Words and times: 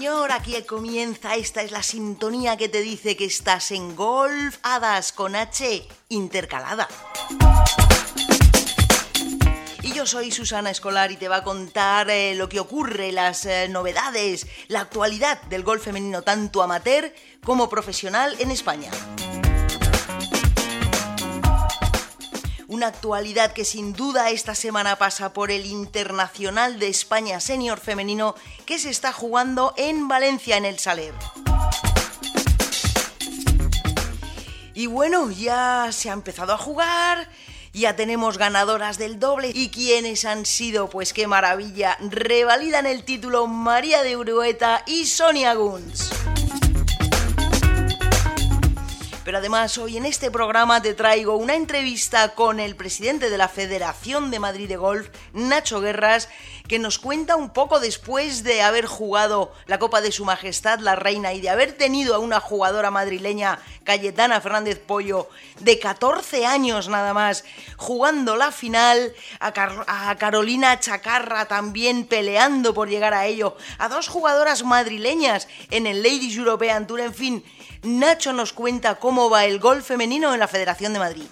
señor, 0.00 0.32
aquí 0.32 0.54
comienza. 0.62 1.34
Esta 1.34 1.60
es 1.60 1.72
la 1.72 1.82
sintonía 1.82 2.56
que 2.56 2.70
te 2.70 2.80
dice 2.80 3.18
que 3.18 3.26
estás 3.26 3.70
en 3.70 3.94
Golf 3.94 4.56
Hadas 4.62 5.12
con 5.12 5.36
H 5.36 5.86
intercalada. 6.08 6.88
Y 9.82 9.92
yo 9.92 10.06
soy 10.06 10.30
Susana 10.30 10.70
Escolar 10.70 11.12
y 11.12 11.18
te 11.18 11.28
va 11.28 11.36
a 11.36 11.44
contar 11.44 12.08
eh, 12.08 12.34
lo 12.34 12.48
que 12.48 12.60
ocurre, 12.60 13.12
las 13.12 13.44
eh, 13.44 13.68
novedades, 13.68 14.46
la 14.68 14.80
actualidad 14.80 15.42
del 15.50 15.64
golf 15.64 15.84
femenino 15.84 16.22
tanto 16.22 16.62
amateur 16.62 17.12
como 17.44 17.68
profesional 17.68 18.34
en 18.38 18.52
España. 18.52 18.90
Una 22.70 22.86
actualidad 22.86 23.52
que 23.52 23.64
sin 23.64 23.94
duda 23.94 24.30
esta 24.30 24.54
semana 24.54 24.94
pasa 24.94 25.32
por 25.32 25.50
el 25.50 25.66
Internacional 25.66 26.78
de 26.78 26.86
España 26.86 27.40
Senior 27.40 27.80
Femenino 27.80 28.36
que 28.64 28.78
se 28.78 28.90
está 28.90 29.12
jugando 29.12 29.74
en 29.76 30.06
Valencia 30.06 30.56
en 30.56 30.64
el 30.64 30.78
Saler. 30.78 31.12
Y 34.72 34.86
bueno, 34.86 35.32
ya 35.32 35.88
se 35.90 36.10
ha 36.10 36.12
empezado 36.12 36.52
a 36.52 36.58
jugar, 36.58 37.28
ya 37.72 37.96
tenemos 37.96 38.38
ganadoras 38.38 38.98
del 38.98 39.18
doble. 39.18 39.50
¿Y 39.52 39.70
quiénes 39.70 40.24
han 40.24 40.46
sido? 40.46 40.88
Pues 40.88 41.12
qué 41.12 41.26
maravilla. 41.26 41.98
Revalidan 41.98 42.86
el 42.86 43.02
título 43.02 43.48
María 43.48 44.04
de 44.04 44.16
Urueta 44.16 44.84
y 44.86 45.06
Sonia 45.06 45.54
Guns. 45.54 46.19
Pero 49.30 49.38
además 49.38 49.78
hoy 49.78 49.96
en 49.96 50.06
este 50.06 50.28
programa 50.28 50.82
te 50.82 50.92
traigo 50.92 51.36
una 51.36 51.54
entrevista 51.54 52.34
con 52.34 52.58
el 52.58 52.74
presidente 52.74 53.30
de 53.30 53.38
la 53.38 53.46
Federación 53.46 54.32
de 54.32 54.40
Madrid 54.40 54.68
de 54.68 54.76
Golf, 54.76 55.08
Nacho 55.32 55.80
Guerras, 55.80 56.28
que 56.70 56.78
nos 56.78 57.00
cuenta 57.00 57.34
un 57.34 57.50
poco 57.50 57.80
después 57.80 58.44
de 58.44 58.62
haber 58.62 58.86
jugado 58.86 59.52
la 59.66 59.80
Copa 59.80 60.00
de 60.00 60.12
Su 60.12 60.24
Majestad 60.24 60.78
la 60.78 60.94
Reina 60.94 61.32
y 61.32 61.40
de 61.40 61.50
haber 61.50 61.72
tenido 61.72 62.14
a 62.14 62.20
una 62.20 62.38
jugadora 62.38 62.92
madrileña, 62.92 63.58
Cayetana 63.82 64.40
Fernández 64.40 64.78
Pollo, 64.78 65.28
de 65.58 65.80
14 65.80 66.46
años 66.46 66.86
nada 66.86 67.12
más, 67.12 67.42
jugando 67.76 68.36
la 68.36 68.52
final, 68.52 69.12
a, 69.40 70.14
Carolina 70.16 70.78
Chacarra 70.78 71.46
también 71.46 72.06
peleando 72.06 72.72
por 72.72 72.88
llegar 72.88 73.14
a 73.14 73.26
ello, 73.26 73.56
a 73.78 73.88
dos 73.88 74.06
jugadoras 74.06 74.62
madrileñas 74.62 75.48
en 75.72 75.88
el 75.88 76.04
Ladies 76.04 76.36
European 76.36 76.86
Tour, 76.86 77.00
en 77.00 77.14
fin, 77.14 77.44
Nacho 77.82 78.32
nos 78.32 78.52
cuenta 78.52 78.94
cómo 78.94 79.28
va 79.28 79.44
el 79.44 79.58
golf 79.58 79.84
femenino 79.84 80.32
en 80.34 80.38
la 80.38 80.46
Federación 80.46 80.92
de 80.92 80.98
Madrid. 81.00 81.26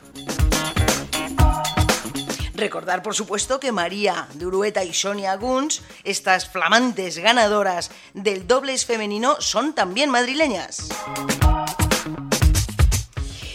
Recordar, 2.59 3.05
por 3.05 3.15
supuesto, 3.15 3.61
que 3.61 3.71
María 3.71 4.27
de 4.35 4.45
Urueta 4.45 4.83
y 4.83 4.93
Sonia 4.93 5.37
Guns, 5.37 5.81
estas 6.03 6.49
flamantes 6.49 7.17
ganadoras 7.19 7.93
del 8.15 8.49
dobles 8.49 8.85
femenino, 8.85 9.41
son 9.41 9.77
también 9.77 10.11
madrileñas. 10.11 10.89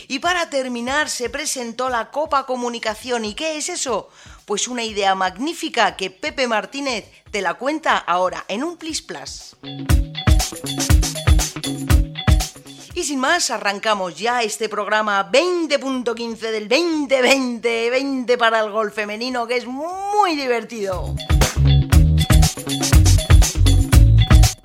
Y 0.08 0.20
para 0.20 0.50
terminar, 0.50 1.10
se 1.10 1.30
presentó 1.30 1.90
la 1.90 2.12
Copa 2.12 2.46
Comunicación. 2.46 3.26
¿Y 3.26 3.34
qué 3.34 3.58
es 3.58 3.68
eso? 3.68 4.10
Pues 4.46 4.70
una 4.70 4.86
idea 4.86 5.16
magnífica 5.16 5.98
que 5.98 6.10
Pepe 6.10 6.48
Martínez 6.48 7.04
te 7.30 7.42
la 7.42 7.56
cuenta 7.56 7.98
ahora 7.98 8.46
en 8.48 8.64
un 8.64 8.78
Plis 8.78 9.02
Plus. 9.02 9.58
Y 13.04 13.06
sin 13.06 13.20
más, 13.20 13.52
arrancamos 13.52 14.16
ya 14.18 14.44
este 14.44 14.70
programa 14.70 15.30
20.15 15.30 16.38
del 16.52 16.70
2020, 16.70 17.90
20 17.90 18.38
para 18.38 18.62
el 18.62 18.72
golf 18.72 18.94
femenino, 18.96 19.46
que 19.46 19.58
es 19.58 19.68
muy 19.68 20.38
divertido. 20.38 21.14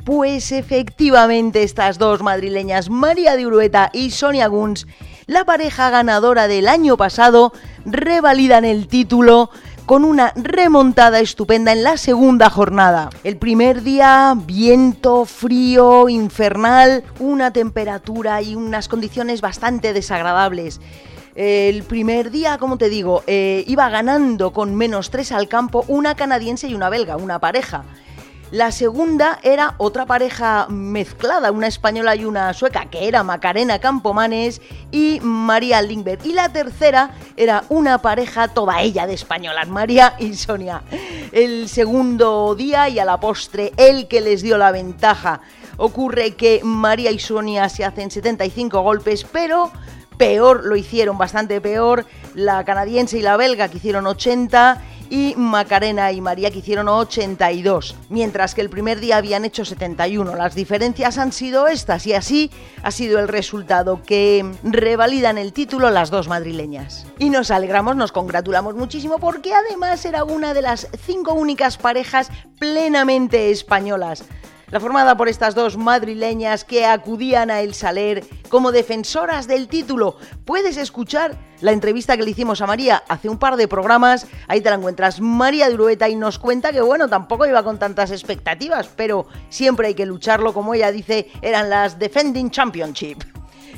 Pues 0.05 0.53
efectivamente 0.53 1.65
estas 1.65 1.99
dos 1.99 2.23
madrileñas, 2.23 2.91
María 2.91 3.35
de 3.35 3.45
Urueta 3.45 3.91
y 3.93 4.13
Sonia 4.13 4.47
Guns, 4.47 4.87
la 5.27 5.45
pareja 5.45 5.91
ganadora 5.91 6.47
del 6.47 6.69
año 6.69 6.97
pasado, 6.97 7.53
revalidan 7.87 8.65
el 8.65 8.87
título 8.87 9.51
con 9.89 10.05
una 10.05 10.35
remontada 10.37 11.19
estupenda 11.19 11.73
en 11.73 11.83
la 11.83 11.97
segunda 11.97 12.51
jornada. 12.51 13.09
El 13.25 13.39
primer 13.39 13.83
día, 13.83 14.35
viento, 14.37 15.25
frío, 15.25 16.11
infernal, 16.11 17.05
una 17.19 17.55
temperatura 17.55 18.43
y 18.43 18.55
unas 18.55 18.87
condiciones 18.87 19.41
bastante 19.41 19.95
desagradables. 19.95 20.83
El 21.37 21.85
primer 21.85 22.31
día, 22.31 22.59
como 22.59 22.77
te 22.77 22.91
digo, 22.91 23.25
eh, 23.27 23.65
iba 23.67 23.89
ganando 23.89 24.53
con 24.53 24.75
menos 24.75 25.09
tres 25.09 25.33
al 25.33 25.49
campo 25.49 25.87
una 25.89 26.15
canadiense 26.15 26.69
y 26.69 26.75
una 26.75 26.91
belga, 26.91 27.17
una 27.17 27.39
pareja. 27.39 27.85
La 28.51 28.73
segunda 28.73 29.39
era 29.43 29.75
otra 29.77 30.07
pareja 30.07 30.69
mezclada, 30.71 31.53
una 31.53 31.67
española 31.67 32.17
y 32.17 32.25
una 32.25 32.55
sueca, 32.55 32.87
que 32.87 33.07
era 33.07 33.23
Macarena 33.23 33.79
Campomanes 33.79 34.63
y 34.91 35.21
María 35.21 35.83
Lindbergh. 35.83 36.25
Y 36.25 36.33
la 36.33 36.49
tercera 36.49 37.11
era 37.37 37.65
una 37.69 37.99
pareja 37.99 38.49
toda 38.49 38.81
ella 38.81 39.07
de 39.07 39.13
españolas, 39.13 39.69
María 39.69 40.15
y 40.19 40.33
Sonia. 40.33 40.83
El 41.31 41.69
segundo 41.69 42.55
día 42.55 42.89
y 42.89 42.99
a 42.99 43.05
la 43.05 43.21
postre, 43.21 43.75
el 43.77 44.09
que 44.09 44.23
les 44.23 44.41
dio 44.41 44.57
la 44.57 44.71
ventaja. 44.71 45.43
Ocurre 45.77 46.35
que 46.35 46.63
María 46.65 47.11
y 47.11 47.19
Sonia 47.19 47.69
se 47.69 47.85
hacen 47.85 48.11
75 48.11 48.81
golpes, 48.81 49.27
pero 49.31 49.71
peor 50.17 50.65
lo 50.65 50.75
hicieron, 50.75 51.19
bastante 51.19 51.61
peor, 51.61 52.07
la 52.35 52.65
canadiense 52.65 53.19
y 53.19 53.23
la 53.23 53.37
belga 53.37 53.69
que 53.69 53.77
hicieron 53.77 54.07
80 54.07 54.83
y 55.11 55.35
Macarena 55.37 56.13
y 56.13 56.21
María 56.21 56.51
que 56.51 56.59
hicieron 56.59 56.89
82, 56.89 57.97
mientras 58.09 58.55
que 58.55 58.61
el 58.61 58.71
primer 58.71 59.01
día 59.01 59.17
habían 59.17 59.45
hecho 59.45 59.65
71. 59.65 60.35
Las 60.37 60.55
diferencias 60.55 61.19
han 61.19 61.33
sido 61.33 61.69
estas 61.69 62.07
y 62.07 62.15
así 62.15 62.51
ha 62.83 62.91
sido 62.91 63.19
el 63.19 63.29
resultado 63.29 64.03
que 64.03 64.45
revalidan 64.63 65.39
el 65.39 65.53
título 65.53 65.91
las 65.91 66.11
dos 66.11 66.29
madrileñas. 66.29 67.07
Y 67.19 67.31
nos 67.31 67.51
alegramos, 67.51 67.97
nos 67.97 68.13
congratulamos 68.13 68.75
muchísimo 68.75 69.19
porque 69.19 69.55
además 69.55 70.05
era 70.05 70.25
una 70.25 70.55
de 70.55 70.63
las 70.63 70.89
cinco 71.05 71.35
únicas 71.35 71.79
parejas 71.79 72.31
plenamente 72.59 73.51
españolas 73.51 74.25
la 74.71 74.81
formada 74.81 75.17
por 75.17 75.29
estas 75.29 75.55
dos 75.55 75.77
madrileñas 75.77 76.65
que 76.65 76.85
acudían 76.85 77.51
a 77.51 77.61
El 77.61 77.75
Saler 77.75 78.25
como 78.49 78.73
defensoras 78.73 79.47
del 79.47 79.69
título. 79.69 80.17
Puedes 80.45 80.77
escuchar 80.77 81.37
la 81.61 81.73
entrevista 81.73 82.17
que 82.17 82.23
le 82.23 82.31
hicimos 82.31 82.61
a 82.61 82.67
María 82.67 83.03
hace 83.09 83.29
un 83.29 83.39
par 83.39 83.57
de 83.57 83.69
programas, 83.69 84.27
ahí 84.47 84.61
te 84.61 84.71
la 84.71 84.77
encuentras 84.77 85.21
María 85.21 85.69
de 85.69 85.75
Urueta 85.75 86.09
y 86.09 86.17
nos 86.17 86.39
cuenta 86.39 86.73
que 86.73 86.81
bueno, 86.81 87.09
tampoco 87.09 87.47
iba 87.47 87.63
con 87.63 87.79
tantas 87.79 88.11
expectativas, 88.11 88.89
pero 88.95 89.27
siempre 89.49 89.89
hay 89.89 89.95
que 89.95 90.07
lucharlo, 90.07 90.55
como 90.55 90.75
ella 90.75 90.93
dice, 90.93 91.31
eran 91.43 91.71
las 91.71 91.99
Defending 91.99 92.51
Championship. 92.51 93.19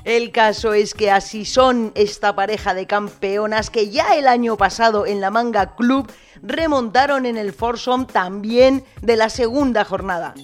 El 0.05 0.33
caso 0.33 0.73
es 0.73 0.95
que 0.95 1.11
así 1.11 1.45
son 1.45 1.93
esta 1.95 2.35
pareja 2.35 2.73
de 2.73 2.87
campeonas 2.87 3.69
que 3.69 3.91
ya 3.91 4.17
el 4.17 4.29
año 4.29 4.57
pasado 4.57 5.07
en 5.07 5.21
la 5.21 5.31
Manga 5.31 5.75
Club 5.75 6.11
remontaron 6.43 7.27
en 7.27 7.37
el 7.37 7.53
Foursome 7.53 8.07
también 8.07 8.85
de 9.03 9.17
la 9.17 9.29
segunda 9.29 9.85
jornada. 9.85 10.35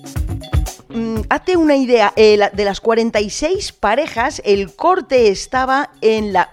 Mm, 0.89 1.23
hazte 1.29 1.57
una 1.57 1.77
idea, 1.77 2.13
eh, 2.17 2.39
de 2.53 2.65
las 2.65 2.81
46 2.81 3.73
parejas, 3.73 4.41
el 4.45 4.75
corte 4.75 5.29
estaba 5.29 5.91
en 6.01 6.33
la 6.33 6.51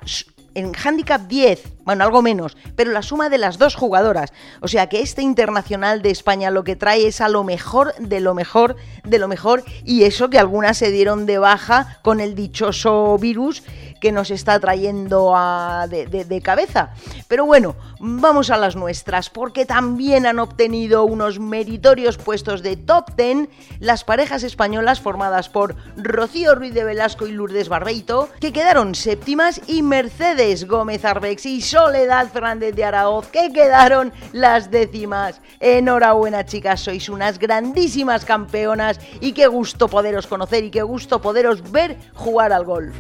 en 0.56 0.72
handicap 0.76 1.22
10, 1.28 1.64
bueno, 1.84 2.04
algo 2.04 2.22
menos, 2.22 2.58
pero 2.76 2.92
la 2.92 3.02
suma 3.02 3.30
de 3.30 3.38
las 3.38 3.58
dos 3.58 3.76
jugadoras. 3.76 4.34
O 4.62 4.68
sea 4.68 4.88
que 4.88 5.02
este 5.02 5.22
internacional 5.22 6.02
de 6.02 6.12
España 6.12 6.52
lo 6.52 6.64
que 6.64 6.76
trae 6.76 7.08
es 7.08 7.22
a 7.22 7.30
lo 7.30 7.44
mejor 7.44 7.94
de 7.98 8.20
lo 8.20 8.34
mejor 8.34 8.76
de 9.04 9.20
lo 9.20 9.28
mejor 9.28 9.64
y 9.84 10.04
eso 10.04 10.30
que 10.30 10.40
algunas 10.40 10.78
se 10.78 10.92
dieron 10.92 11.26
de 11.26 11.40
baja 11.40 12.00
con 12.04 12.20
el 12.20 12.36
dichoso 12.36 13.18
virus 13.18 13.64
que 14.04 14.12
nos 14.12 14.32
está 14.32 14.60
trayendo 14.60 15.32
a, 15.34 15.88
de, 15.88 16.42
cabeza. 16.42 16.90
Pero 17.30 17.46
bueno, 17.46 17.78
vamos 18.02 18.50
a 18.50 18.58
las 18.58 18.76
nuestras, 18.76 19.30
porque 19.30 19.66
también 19.66 20.26
han 20.26 20.40
obtenido 20.40 21.06
unos 21.06 21.40
meritorios 21.40 22.18
puestos 22.18 22.62
de 22.64 22.76
top 22.76 23.16
10 23.16 23.48
las 23.80 24.04
parejas 24.04 24.44
españolas 24.44 25.00
formadas 25.00 25.48
por 25.48 25.78
Rocío 25.96 26.54
Ruiz 26.54 26.74
de 26.74 26.84
Velasco 26.84 27.28
y 27.28 27.32
Lourdes 27.32 27.70
Barbeito, 27.70 28.28
que 28.42 28.52
quedaron 28.52 28.94
séptimas, 28.94 29.62
y 29.68 29.84
Mercedes 29.84 30.68
Gómez 30.68 31.06
Arbex 31.06 31.46
y 31.46 31.62
Soledad 31.62 32.28
Fernández 32.30 32.76
de 32.76 32.84
Araoz, 32.84 33.28
que 33.28 33.54
quedaron 33.54 34.12
las 34.34 34.70
décimas. 34.70 35.40
Enhorabuena, 35.62 36.44
chicas, 36.44 36.82
sois 36.82 37.08
unas 37.08 37.40
grandísimas 37.40 38.26
campeonas 38.26 39.00
y 39.22 39.32
qué 39.32 39.48
gusto 39.48 39.88
poderos 39.88 40.28
conocer 40.28 40.66
y 40.66 40.72
qué 40.72 40.82
gusto 40.82 41.22
poderos 41.22 41.72
ver 41.72 41.96
jugar 42.16 42.52
al 42.52 42.66
golf. 42.66 42.94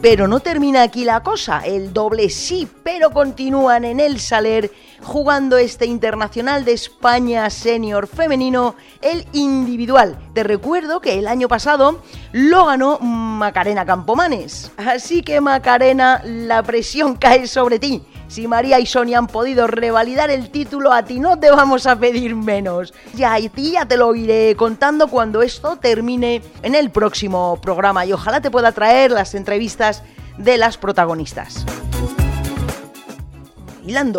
Pero 0.00 0.28
no 0.28 0.38
termina 0.38 0.82
aquí 0.82 1.04
la 1.04 1.24
cosa, 1.24 1.60
el 1.66 1.92
doble 1.92 2.30
sí, 2.30 2.68
pero 2.84 3.10
continúan 3.10 3.84
en 3.84 3.98
el 3.98 4.20
Saler 4.20 4.70
jugando 5.02 5.58
este 5.58 5.86
Internacional 5.86 6.64
de 6.64 6.72
España 6.72 7.50
Senior 7.50 8.06
Femenino, 8.06 8.76
el 9.02 9.26
individual. 9.32 10.16
Te 10.34 10.44
recuerdo 10.44 11.00
que 11.00 11.18
el 11.18 11.26
año 11.26 11.48
pasado 11.48 12.00
lo 12.30 12.66
ganó 12.66 13.00
Macarena 13.00 13.84
Campomanes. 13.84 14.70
Así 14.76 15.22
que 15.22 15.40
Macarena, 15.40 16.22
la 16.24 16.62
presión 16.62 17.16
cae 17.20 17.48
sobre 17.48 17.80
ti. 17.80 18.00
Si 18.28 18.46
María 18.46 18.78
y 18.78 18.86
Sonia 18.86 19.18
han 19.18 19.26
podido 19.26 19.66
revalidar 19.66 20.30
el 20.30 20.50
título, 20.50 20.92
a 20.92 21.02
ti 21.02 21.18
no 21.18 21.38
te 21.38 21.50
vamos 21.50 21.86
a 21.86 21.96
pedir 21.96 22.36
menos. 22.36 22.92
Ya, 23.14 23.36
ti 23.54 23.72
ya 23.72 23.86
te 23.86 23.96
lo 23.96 24.14
iré 24.14 24.54
contando 24.56 25.08
cuando 25.08 25.42
esto 25.42 25.76
termine 25.76 26.42
en 26.62 26.74
el 26.74 26.90
próximo 26.90 27.58
programa 27.60 28.04
y 28.04 28.12
ojalá 28.12 28.40
te 28.40 28.50
pueda 28.50 28.72
traer 28.72 29.10
las 29.10 29.34
entrevistas 29.34 30.02
de 30.36 30.58
las 30.58 30.76
protagonistas 30.76 31.64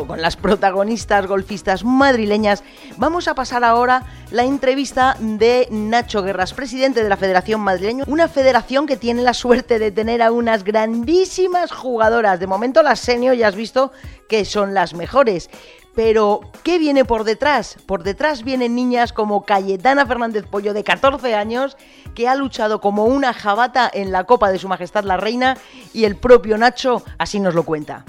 con 0.07 0.19
las 0.19 0.35
protagonistas 0.35 1.27
golfistas 1.27 1.83
madrileñas, 1.83 2.63
vamos 2.97 3.27
a 3.27 3.35
pasar 3.35 3.63
ahora 3.63 4.03
la 4.31 4.43
entrevista 4.43 5.15
de 5.19 5.67
Nacho 5.69 6.23
Guerras, 6.23 6.55
presidente 6.55 7.03
de 7.03 7.09
la 7.09 7.17
Federación 7.17 7.61
Madrileña, 7.61 8.03
una 8.07 8.27
federación 8.27 8.87
que 8.87 8.97
tiene 8.97 9.21
la 9.21 9.35
suerte 9.35 9.77
de 9.77 9.91
tener 9.91 10.23
a 10.23 10.31
unas 10.31 10.63
grandísimas 10.63 11.71
jugadoras. 11.71 12.39
De 12.39 12.47
momento 12.47 12.81
las 12.81 12.99
senior 12.99 13.35
ya 13.35 13.47
has 13.47 13.55
visto 13.55 13.91
que 14.27 14.43
son 14.43 14.73
las 14.73 14.95
mejores. 14.95 15.51
Pero, 15.95 16.41
¿qué 16.63 16.79
viene 16.79 17.05
por 17.05 17.23
detrás? 17.23 17.77
Por 17.85 18.01
detrás 18.01 18.43
vienen 18.43 18.73
niñas 18.73 19.13
como 19.13 19.45
Cayetana 19.45 20.07
Fernández 20.07 20.45
Pollo, 20.49 20.73
de 20.73 20.83
14 20.83 21.35
años, 21.35 21.77
que 22.15 22.27
ha 22.27 22.35
luchado 22.35 22.81
como 22.81 23.05
una 23.05 23.33
jabata 23.33 23.89
en 23.93 24.11
la 24.11 24.23
Copa 24.23 24.51
de 24.51 24.57
Su 24.57 24.67
Majestad 24.67 25.03
la 25.03 25.17
Reina, 25.17 25.57
y 25.93 26.05
el 26.05 26.15
propio 26.15 26.57
Nacho 26.57 27.03
así 27.19 27.39
nos 27.39 27.53
lo 27.53 27.63
cuenta. 27.63 28.03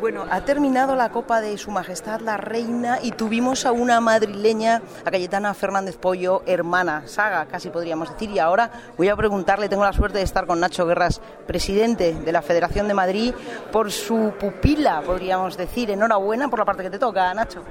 Bueno, 0.00 0.24
ha 0.30 0.40
terminado 0.46 0.96
la 0.96 1.10
Copa 1.10 1.42
de 1.42 1.58
Su 1.58 1.70
Majestad 1.70 2.22
la 2.22 2.38
Reina 2.38 3.00
y 3.02 3.10
tuvimos 3.10 3.66
a 3.66 3.72
una 3.72 4.00
madrileña, 4.00 4.80
a 5.04 5.10
Cayetana 5.10 5.52
Fernández 5.52 5.98
Pollo, 5.98 6.42
hermana, 6.46 7.02
saga, 7.04 7.44
casi 7.44 7.68
podríamos 7.68 8.10
decir. 8.10 8.30
Y 8.30 8.38
ahora 8.38 8.70
voy 8.96 9.10
a 9.10 9.16
preguntarle, 9.16 9.68
tengo 9.68 9.84
la 9.84 9.92
suerte 9.92 10.16
de 10.16 10.24
estar 10.24 10.46
con 10.46 10.58
Nacho 10.58 10.86
Guerras, 10.86 11.20
presidente 11.46 12.14
de 12.14 12.32
la 12.32 12.40
Federación 12.40 12.88
de 12.88 12.94
Madrid, 12.94 13.34
por 13.70 13.92
su 13.92 14.32
pupila, 14.40 15.02
podríamos 15.02 15.58
decir. 15.58 15.90
Enhorabuena 15.90 16.48
por 16.48 16.60
la 16.60 16.64
parte 16.64 16.82
que 16.82 16.90
te 16.90 16.98
toca, 16.98 17.34
Nacho. 17.34 17.62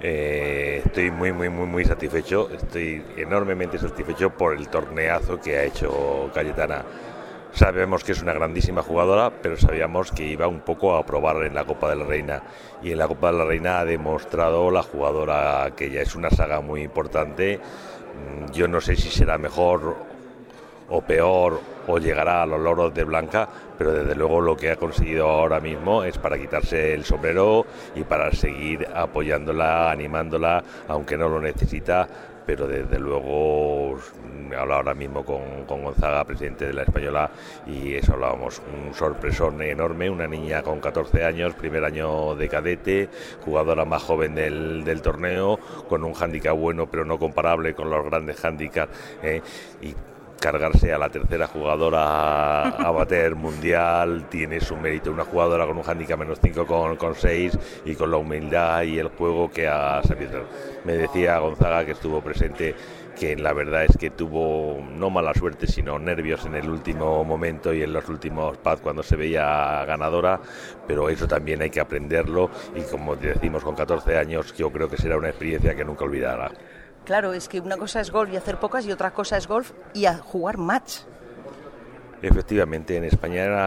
Eh, 0.00 0.80
estoy 0.86 1.10
muy, 1.10 1.30
muy, 1.30 1.50
muy, 1.50 1.66
muy 1.66 1.84
satisfecho. 1.84 2.48
Estoy 2.50 3.04
enormemente 3.18 3.78
satisfecho 3.78 4.30
por 4.30 4.56
el 4.56 4.68
torneazo 4.68 5.38
que 5.38 5.58
ha 5.58 5.64
hecho 5.64 6.30
Cayetana 6.32 6.86
Sabemos 7.52 8.04
que 8.04 8.12
es 8.12 8.22
una 8.22 8.32
grandísima 8.32 8.82
jugadora, 8.82 9.30
pero 9.42 9.56
sabíamos 9.56 10.12
que 10.12 10.24
iba 10.24 10.46
un 10.46 10.60
poco 10.60 10.96
a 10.96 11.04
probar 11.04 11.44
en 11.44 11.54
la 11.54 11.64
Copa 11.64 11.90
de 11.90 11.96
la 11.96 12.04
Reina. 12.04 12.42
Y 12.82 12.92
en 12.92 12.98
la 12.98 13.08
Copa 13.08 13.32
de 13.32 13.38
la 13.38 13.44
Reina 13.44 13.80
ha 13.80 13.84
demostrado 13.84 14.70
la 14.70 14.82
jugadora 14.82 15.72
que 15.76 15.90
ya 15.90 16.00
es 16.00 16.14
una 16.14 16.30
saga 16.30 16.60
muy 16.60 16.82
importante. 16.82 17.58
Mm, 17.58 18.52
yo 18.52 18.68
no 18.68 18.80
sé 18.80 18.96
si 18.96 19.08
será 19.10 19.36
mejor 19.36 19.96
o 20.90 21.00
peor 21.02 21.60
o 21.86 21.98
llegará 21.98 22.42
a 22.42 22.46
los 22.46 22.60
loros 22.60 22.92
de 22.94 23.04
Blanca, 23.04 23.48
pero 23.78 23.92
desde 23.92 24.14
luego 24.14 24.40
lo 24.40 24.56
que 24.56 24.70
ha 24.70 24.76
conseguido 24.76 25.28
ahora 25.28 25.60
mismo 25.60 26.04
es 26.04 26.18
para 26.18 26.38
quitarse 26.38 26.94
el 26.94 27.04
sombrero 27.04 27.66
y 27.94 28.04
para 28.04 28.30
seguir 28.32 28.86
apoyándola, 28.94 29.90
animándola, 29.90 30.62
aunque 30.88 31.16
no 31.16 31.28
lo 31.28 31.40
necesita, 31.40 32.08
pero 32.50 32.66
desde 32.66 32.98
luego 32.98 33.96
me 34.48 34.56
hablo 34.56 34.74
ahora 34.74 34.92
mismo 34.92 35.24
con, 35.24 35.64
Gonzaga, 35.68 36.24
presidente 36.24 36.66
de 36.66 36.72
la 36.72 36.82
Española, 36.82 37.30
y 37.64 37.94
eso 37.94 38.14
hablábamos, 38.14 38.60
un 38.74 38.92
sorpresón 38.92 39.62
enorme, 39.62 40.10
una 40.10 40.26
niña 40.26 40.60
con 40.60 40.80
14 40.80 41.24
años, 41.24 41.54
primer 41.54 41.84
año 41.84 42.34
de 42.34 42.48
cadete, 42.48 43.08
jugadora 43.44 43.84
más 43.84 44.02
joven 44.02 44.34
del, 44.34 44.82
del 44.82 45.00
torneo, 45.00 45.60
con 45.88 46.02
un 46.02 46.12
hándicap 46.12 46.56
bueno 46.56 46.90
pero 46.90 47.04
no 47.04 47.20
comparable 47.20 47.72
con 47.72 47.88
los 47.88 48.04
grandes 48.04 48.40
hándicaps, 48.40 48.92
eh, 49.22 49.42
cargarse 50.40 50.92
a 50.92 50.98
la 50.98 51.10
tercera 51.10 51.46
jugadora 51.46 52.62
a 52.68 52.90
bater 52.90 53.36
mundial 53.36 54.26
tiene 54.28 54.60
su 54.60 54.76
mérito. 54.76 55.12
Una 55.12 55.24
jugadora 55.24 55.66
con 55.66 55.78
un 55.78 55.84
handicap 55.86 56.18
menos 56.18 56.38
5 56.42 56.66
con, 56.66 56.96
con 56.96 57.14
6 57.14 57.58
y 57.84 57.94
con 57.94 58.10
la 58.10 58.16
humildad 58.16 58.82
y 58.82 58.98
el 58.98 59.08
juego 59.08 59.50
que 59.50 59.68
ha 59.68 60.02
sabido. 60.02 60.44
Me 60.84 60.94
decía 60.94 61.38
Gonzaga 61.38 61.84
que 61.84 61.92
estuvo 61.92 62.20
presente 62.20 62.74
que 63.18 63.36
la 63.36 63.52
verdad 63.52 63.84
es 63.84 63.98
que 63.98 64.08
tuvo 64.08 64.82
no 64.96 65.10
mala 65.10 65.34
suerte, 65.34 65.66
sino 65.66 65.98
nervios 65.98 66.46
en 66.46 66.54
el 66.54 66.70
último 66.70 67.22
momento 67.22 67.74
y 67.74 67.82
en 67.82 67.92
los 67.92 68.08
últimos 68.08 68.56
pads 68.56 68.80
cuando 68.80 69.02
se 69.02 69.14
veía 69.16 69.84
ganadora, 69.84 70.40
pero 70.86 71.10
eso 71.10 71.28
también 71.28 71.60
hay 71.60 71.68
que 71.68 71.80
aprenderlo 71.80 72.50
y 72.74 72.80
como 72.90 73.16
decimos 73.16 73.62
con 73.62 73.74
14 73.74 74.16
años, 74.16 74.54
yo 74.56 74.70
creo 74.72 74.88
que 74.88 74.96
será 74.96 75.18
una 75.18 75.28
experiencia 75.28 75.74
que 75.74 75.84
nunca 75.84 76.04
olvidará. 76.04 76.50
Claro, 77.04 77.32
es 77.32 77.48
que 77.48 77.60
una 77.60 77.76
cosa 77.76 78.00
es 78.00 78.10
golf 78.10 78.32
y 78.32 78.36
hacer 78.36 78.58
pocas 78.58 78.86
y 78.86 78.92
otra 78.92 79.12
cosa 79.12 79.36
es 79.36 79.46
golf 79.46 79.72
y 79.94 80.06
a 80.06 80.18
jugar 80.18 80.58
match. 80.58 81.00
Efectivamente, 82.22 82.96
en 82.96 83.04
España 83.04 83.66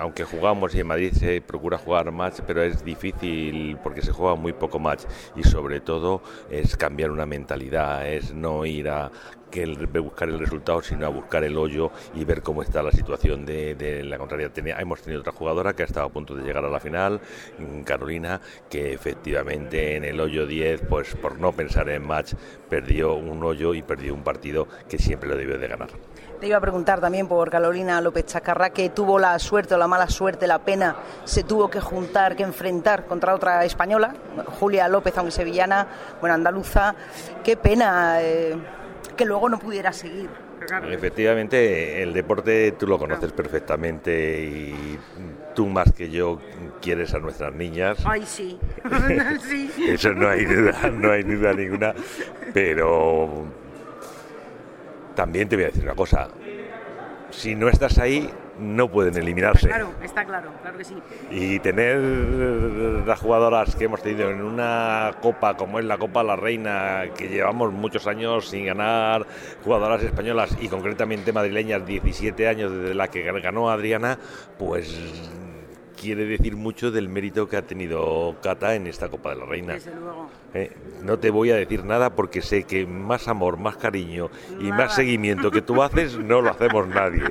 aunque 0.00 0.24
jugamos 0.24 0.74
y 0.74 0.80
en 0.80 0.86
Madrid 0.86 1.12
se 1.12 1.42
procura 1.42 1.76
jugar 1.76 2.10
match, 2.10 2.40
pero 2.46 2.62
es 2.62 2.82
difícil 2.82 3.76
porque 3.82 4.00
se 4.00 4.12
juega 4.12 4.36
muy 4.36 4.54
poco 4.54 4.78
match 4.78 5.02
y 5.36 5.42
sobre 5.42 5.80
todo 5.80 6.22
es 6.50 6.78
cambiar 6.78 7.10
una 7.10 7.26
mentalidad, 7.26 8.08
es 8.08 8.32
no 8.32 8.64
ir 8.64 8.88
a 8.88 9.10
que 9.50 9.66
buscar 10.00 10.28
el 10.28 10.38
resultado, 10.38 10.82
sino 10.82 11.06
a 11.06 11.08
buscar 11.08 11.44
el 11.44 11.56
hoyo 11.56 11.90
y 12.14 12.24
ver 12.24 12.42
cómo 12.42 12.62
está 12.62 12.82
la 12.82 12.92
situación 12.92 13.44
de, 13.44 14.02
la 14.04 14.18
contraria. 14.18 14.50
hemos 14.78 15.02
tenido 15.02 15.20
otra 15.20 15.32
jugadora 15.32 15.74
que 15.74 15.82
ha 15.82 15.86
estado 15.86 16.06
a 16.06 16.10
punto 16.10 16.34
de 16.34 16.42
llegar 16.42 16.64
a 16.64 16.68
la 16.68 16.80
final, 16.80 17.20
Carolina, 17.84 18.40
que 18.68 18.92
efectivamente 18.92 19.96
en 19.96 20.04
el 20.04 20.20
hoyo 20.20 20.46
10, 20.46 20.82
pues 20.88 21.14
por 21.16 21.38
no 21.38 21.52
pensar 21.52 21.88
en 21.88 22.06
match, 22.06 22.34
perdió 22.68 23.14
un 23.14 23.42
hoyo 23.42 23.74
y 23.74 23.82
perdió 23.82 24.14
un 24.14 24.22
partido 24.22 24.68
que 24.88 24.98
siempre 24.98 25.28
lo 25.28 25.36
debió 25.36 25.58
de 25.58 25.68
ganar. 25.68 25.88
Te 26.40 26.46
iba 26.46 26.56
a 26.56 26.60
preguntar 26.60 27.00
también 27.00 27.28
por 27.28 27.50
Carolina 27.50 28.00
López 28.00 28.24
Chacarra, 28.24 28.70
que 28.70 28.88
tuvo 28.88 29.18
la 29.18 29.38
suerte 29.38 29.74
o 29.74 29.78
la 29.78 29.86
mala 29.86 30.08
suerte, 30.08 30.46
la 30.46 30.60
pena, 30.60 30.96
se 31.24 31.44
tuvo 31.44 31.68
que 31.68 31.80
juntar, 31.80 32.34
que 32.34 32.44
enfrentar 32.44 33.04
contra 33.04 33.34
otra 33.34 33.62
española, 33.66 34.14
Julia 34.58 34.88
López, 34.88 35.16
aunque 35.18 35.32
sevillana, 35.32 35.86
bueno, 36.18 36.34
andaluza. 36.34 36.94
Qué 37.44 37.58
pena 37.58 38.22
eh, 38.22 38.56
que 39.20 39.26
luego 39.26 39.50
no 39.50 39.58
pudiera 39.58 39.92
seguir. 39.92 40.30
Efectivamente, 40.90 42.02
el 42.02 42.14
deporte 42.14 42.72
tú 42.72 42.86
lo 42.86 42.98
conoces 42.98 43.32
perfectamente 43.32 44.44
y 44.44 44.98
tú 45.54 45.66
más 45.66 45.92
que 45.92 46.08
yo 46.08 46.40
quieres 46.80 47.12
a 47.12 47.18
nuestras 47.18 47.52
niñas. 47.52 47.98
Ay, 48.06 48.22
sí. 48.24 48.58
sí. 49.46 49.70
Eso 49.86 50.14
no 50.14 50.26
hay 50.26 50.46
duda, 50.46 50.88
no 50.90 51.10
hay 51.12 51.22
duda 51.22 51.52
ninguna. 51.52 51.94
Pero 52.54 53.44
también 55.14 55.50
te 55.50 55.56
voy 55.56 55.66
a 55.66 55.68
decir 55.68 55.84
una 55.84 55.94
cosa. 55.94 56.28
Si 57.30 57.54
no 57.54 57.68
estás 57.68 57.98
ahí, 57.98 58.30
no 58.60 58.88
pueden 58.88 59.16
eliminarse. 59.16 59.68
Claro, 59.68 59.94
está 60.02 60.24
claro, 60.24 60.50
claro 60.62 60.78
que 60.78 60.84
sí. 60.84 60.94
Y 61.30 61.58
tener 61.60 61.98
las 63.06 63.18
jugadoras 63.18 63.74
que 63.74 63.84
hemos 63.84 64.02
tenido 64.02 64.30
en 64.30 64.42
una 64.42 65.14
copa 65.20 65.56
como 65.56 65.78
es 65.78 65.84
la 65.84 65.98
Copa 65.98 66.22
La 66.22 66.36
Reina, 66.36 67.04
que 67.16 67.28
llevamos 67.28 67.72
muchos 67.72 68.06
años 68.06 68.48
sin 68.48 68.66
ganar, 68.66 69.26
jugadoras 69.64 70.02
españolas 70.02 70.56
y 70.60 70.68
concretamente 70.68 71.32
madrileñas, 71.32 71.86
17 71.86 72.48
años 72.48 72.72
desde 72.72 72.94
la 72.94 73.08
que 73.08 73.22
ganó 73.22 73.70
Adriana, 73.70 74.18
pues 74.58 75.30
quiere 76.00 76.24
decir 76.24 76.56
mucho 76.56 76.90
del 76.90 77.10
mérito 77.10 77.46
que 77.46 77.58
ha 77.58 77.62
tenido 77.62 78.36
Cata 78.42 78.74
en 78.74 78.86
esta 78.86 79.10
Copa 79.10 79.30
de 79.30 79.36
la 79.36 79.44
Reina. 79.44 79.74
Desde 79.74 79.94
luego. 79.94 80.30
Eh, 80.54 80.72
no 81.02 81.18
te 81.18 81.30
voy 81.30 81.50
a 81.50 81.56
decir 81.56 81.84
nada 81.84 82.10
porque 82.10 82.40
sé 82.40 82.64
que 82.64 82.86
más 82.86 83.28
amor, 83.28 83.58
más 83.58 83.76
cariño 83.76 84.30
y 84.58 84.72
más 84.72 84.94
seguimiento 84.94 85.50
que 85.50 85.60
tú 85.60 85.82
haces 85.82 86.18
no 86.18 86.40
lo 86.40 86.50
hacemos 86.50 86.88
nadie. 86.88 87.24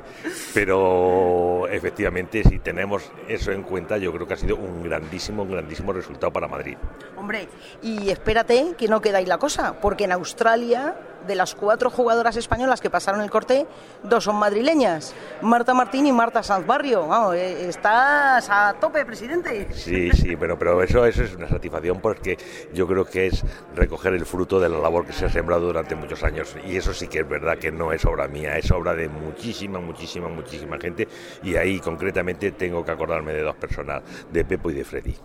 Pero 0.53 1.67
efectivamente, 1.67 2.43
si 2.43 2.59
tenemos 2.59 3.11
eso 3.27 3.51
en 3.51 3.63
cuenta, 3.63 3.97
yo 3.97 4.13
creo 4.13 4.27
que 4.27 4.35
ha 4.35 4.37
sido 4.37 4.55
un 4.55 4.83
grandísimo, 4.83 5.43
un 5.43 5.51
grandísimo 5.51 5.91
resultado 5.91 6.31
para 6.31 6.47
Madrid. 6.47 6.77
Hombre, 7.17 7.47
y 7.81 8.09
espérate 8.09 8.75
que 8.77 8.87
no 8.87 9.01
queda 9.01 9.17
ahí 9.17 9.25
la 9.25 9.39
cosa, 9.39 9.81
porque 9.81 10.03
en 10.03 10.11
Australia 10.11 10.95
de 11.27 11.35
las 11.35 11.55
cuatro 11.55 11.89
jugadoras 11.89 12.35
españolas 12.35 12.81
que 12.81 12.89
pasaron 12.89 13.21
el 13.21 13.29
corte, 13.29 13.67
dos 14.03 14.23
son 14.23 14.37
madrileñas, 14.37 15.13
Marta 15.41 15.73
Martín 15.73 16.05
y 16.05 16.11
Marta 16.11 16.43
Sanz 16.43 16.65
Barrio. 16.65 17.07
Vamos, 17.07 17.35
eh, 17.35 17.67
estás 17.69 18.49
a 18.49 18.75
tope, 18.79 19.05
presidente. 19.05 19.67
Sí, 19.73 20.11
sí, 20.11 20.35
pero, 20.35 20.57
pero 20.57 20.81
eso, 20.83 21.05
eso 21.05 21.23
es 21.23 21.35
una 21.35 21.47
satisfacción 21.47 21.99
porque 22.01 22.37
yo 22.73 22.87
creo 22.87 23.05
que 23.05 23.27
es 23.27 23.43
recoger 23.75 24.13
el 24.13 24.25
fruto 24.25 24.59
de 24.59 24.69
la 24.69 24.79
labor 24.79 25.05
que 25.05 25.13
se 25.13 25.25
ha 25.25 25.29
sembrado 25.29 25.67
durante 25.67 25.95
muchos 25.95 26.23
años. 26.23 26.55
Y 26.65 26.77
eso 26.77 26.93
sí 26.93 27.07
que 27.07 27.19
es 27.19 27.29
verdad 27.29 27.57
que 27.57 27.71
no 27.71 27.91
es 27.91 28.05
obra 28.05 28.27
mía, 28.27 28.57
es 28.57 28.71
obra 28.71 28.95
de 28.95 29.09
muchísima, 29.09 29.79
muchísima, 29.79 30.27
muchísima 30.27 30.77
gente. 30.79 31.07
Y 31.43 31.55
ahí 31.55 31.79
concretamente 31.79 32.51
tengo 32.51 32.83
que 32.83 32.91
acordarme 32.91 33.33
de 33.33 33.41
dos 33.41 33.55
personas, 33.55 34.01
de 34.31 34.45
Pepo 34.45 34.69
y 34.71 34.73
de 34.73 34.85
Freddy 34.85 35.15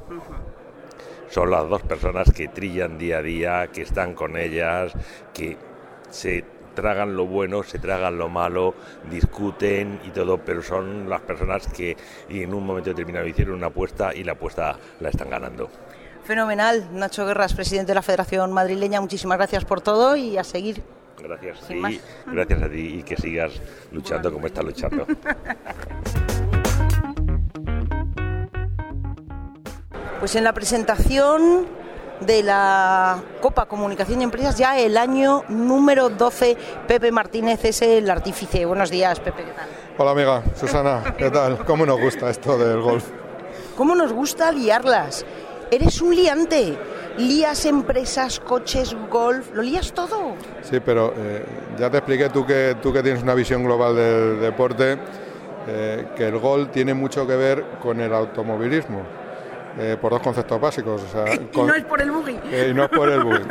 son 1.31 1.51
las 1.51 1.69
dos 1.69 1.83
personas 1.83 2.31
que 2.33 2.47
trillan 2.47 2.97
día 2.97 3.19
a 3.19 3.23
día, 3.23 3.67
que 3.73 3.83
están 3.83 4.15
con 4.15 4.37
ellas, 4.37 4.93
que 5.33 5.57
se 6.15 6.45
tragan 6.75 7.17
lo 7.17 7.27
bueno, 7.27 7.63
se 7.63 7.79
tragan 7.79 8.19
lo 8.19 8.29
malo, 8.29 8.75
discuten 9.11 10.01
y 10.05 10.11
todo, 10.11 10.39
pero 10.39 10.63
son 10.63 11.09
las 11.09 11.21
personas 11.21 11.67
que 11.69 11.97
en 12.29 12.55
un 12.55 12.65
momento 12.65 12.91
determinado 12.91 13.27
hicieron 13.27 13.55
una 13.55 13.67
apuesta 13.67 14.15
y 14.15 14.25
la 14.25 14.33
apuesta 14.33 14.77
la 15.01 15.09
están 15.09 15.31
ganando. 15.31 15.69
Fenomenal, 16.25 16.89
Nacho 16.93 17.27
Guerras, 17.27 17.53
presidente 17.55 17.91
de 17.91 17.97
la 17.97 18.03
Federación 18.03 18.53
Madrileña, 18.53 19.01
muchísimas 19.01 19.39
gracias 19.39 19.65
por 19.65 19.81
todo 19.81 20.17
y 20.17 20.39
a 20.39 20.45
seguir. 20.45 20.83
Gracias 21.23 21.63
a 21.65 21.69
ti, 21.69 22.01
gracias 22.27 22.63
a 22.63 22.69
ti 22.69 22.99
y 22.99 23.03
que 23.03 23.17
sigas 23.17 23.53
luchando 23.93 24.33
como 24.33 24.47
estás 24.47 24.65
luchando. 24.65 25.07
Pues 30.21 30.37
en 30.37 30.45
la 30.45 30.55
presentación 30.55 31.67
de 32.27 32.43
la 32.43 33.23
Copa 33.41 33.67
Comunicación 33.67 34.19
de 34.19 34.25
Empresas, 34.25 34.57
ya 34.57 34.79
el 34.79 34.97
año 34.97 35.43
número 35.49 36.09
12, 36.09 36.57
Pepe 36.87 37.13
Martínez 37.13 37.65
es 37.65 37.83
el 37.83 38.09
artífice. 38.11 38.65
Buenos 38.65 38.91
días, 38.91 39.21
Pepe, 39.21 39.45
¿qué 39.45 39.53
tal? 39.53 39.69
Hola 39.99 40.11
amiga, 40.13 40.43
Susana, 40.59 41.15
¿qué 41.17 41.31
tal? 41.31 41.65
¿Cómo 41.65 41.85
nos 41.85 42.01
gusta 42.01 42.31
esto 42.31 42.57
del 42.57 42.81
golf? 42.81 43.05
¿Cómo 43.77 43.95
nos 43.95 44.13
gusta 44.13 44.51
liarlas? 44.53 45.25
Eres 45.71 46.01
un 46.01 46.15
liante. 46.15 46.79
Lías 47.19 47.65
empresas, 47.65 48.41
coches, 48.41 48.97
golf, 49.11 49.53
lo 49.55 49.63
lías 49.63 49.93
todo. 49.93 50.35
Sí, 50.63 50.81
pero 50.81 51.15
eh, 51.17 51.45
ya 51.79 51.91
te 51.91 51.99
expliqué 51.99 52.29
tú 52.29 52.45
que, 52.45 52.77
tú 52.83 52.93
que 52.93 53.03
tienes 53.03 53.23
una 53.23 53.35
visión 53.35 53.63
global 53.63 53.95
del 53.95 54.41
deporte, 54.41 54.99
eh, 55.69 56.07
que 56.17 56.27
el 56.27 56.39
golf 56.39 56.71
tiene 56.73 56.93
mucho 56.93 57.27
que 57.27 57.37
ver 57.37 57.65
con 57.81 58.01
el 58.01 58.13
automovilismo 58.13 59.24
eh, 59.79 59.97
por 60.01 60.13
dos 60.13 60.23
conceptos 60.23 60.61
básicos. 60.61 61.03
O 61.03 61.09
sea, 61.09 61.35
y 61.53 61.57
no 61.57 61.75
es 61.75 61.85
por 61.85 62.01
el 62.01 62.11
buggy. 62.11 62.39
Eh, 62.51 62.69
y 62.71 62.75
no 62.75 62.85
es 62.85 62.91
por 62.91 63.09
el 63.09 63.25
buggy. 63.25 63.45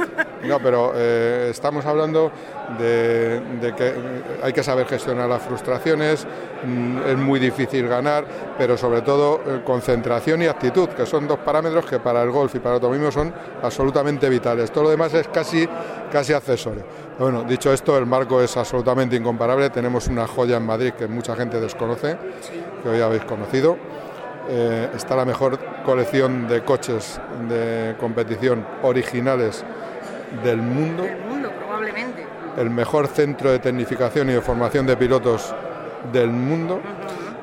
No, 0.44 0.60
pero 0.60 0.94
eh, 0.96 1.50
estamos 1.52 1.86
hablando 1.86 2.32
de, 2.78 3.40
de, 3.62 3.76
que 3.76 3.94
hay 4.42 4.54
que 4.54 4.64
saber 4.64 4.86
gestionar 4.88 5.30
las 5.30 5.42
frustraciones, 5.42 6.26
mm, 6.66 6.98
es 7.08 7.18
muy 7.18 7.40
difícil 7.40 7.88
ganar, 7.88 8.26
pero 8.58 8.78
sobre 8.78 9.02
todo 9.02 9.42
concentración 9.64 10.42
y 10.42 10.48
actitud, 10.48 10.90
que 10.90 11.06
son 11.06 11.28
dos 11.28 11.40
parámetros 11.40 11.86
que 11.86 12.00
para 12.00 12.24
el 12.24 12.32
golf 12.32 12.56
y 12.56 12.60
para 12.60 12.72
el 12.72 12.76
automovilismo 12.76 13.12
son 13.12 13.34
absolutamente 13.62 14.30
vitales. 14.30 14.72
Todo 14.72 14.86
lo 14.86 14.90
demás 14.90 15.14
es 15.14 15.28
casi, 15.28 15.68
casi 16.12 16.34
accesorio. 16.34 16.84
Bueno, 17.20 17.44
dicho 17.44 17.72
esto, 17.72 17.98
el 17.98 18.06
marco 18.06 18.42
es 18.42 18.56
absolutamente 18.58 19.16
incomparable. 19.16 19.70
Tenemos 19.70 20.08
una 20.08 20.26
joya 20.28 20.58
en 20.58 20.66
Madrid 20.66 20.94
que 20.94 21.08
mucha 21.08 21.36
gente 21.36 21.60
desconoce, 21.60 22.18
que 22.82 22.90
hoy 22.90 23.02
habéis 23.02 23.24
conocido. 23.26 23.78
Eh, 24.50 24.90
está 24.96 25.16
la 25.16 25.24
mejor 25.24 25.58
colección 25.86 26.48
de 26.48 26.64
coches 26.64 27.20
de 27.48 27.96
competición 27.98 28.66
originales 28.82 29.64
del 30.44 30.58
mundo. 30.58 31.04
Del 31.04 31.22
mundo, 31.22 31.50
probablemente. 31.58 32.26
El 32.58 32.70
mejor 32.70 33.08
centro 33.08 33.52
de 33.52 33.60
tecnificación 33.60 34.30
y 34.30 34.34
de 34.34 34.42
formación 34.42 34.86
de 34.86 34.98
pilotos 34.98 35.56
del 36.12 36.30
mundo. 36.30 36.82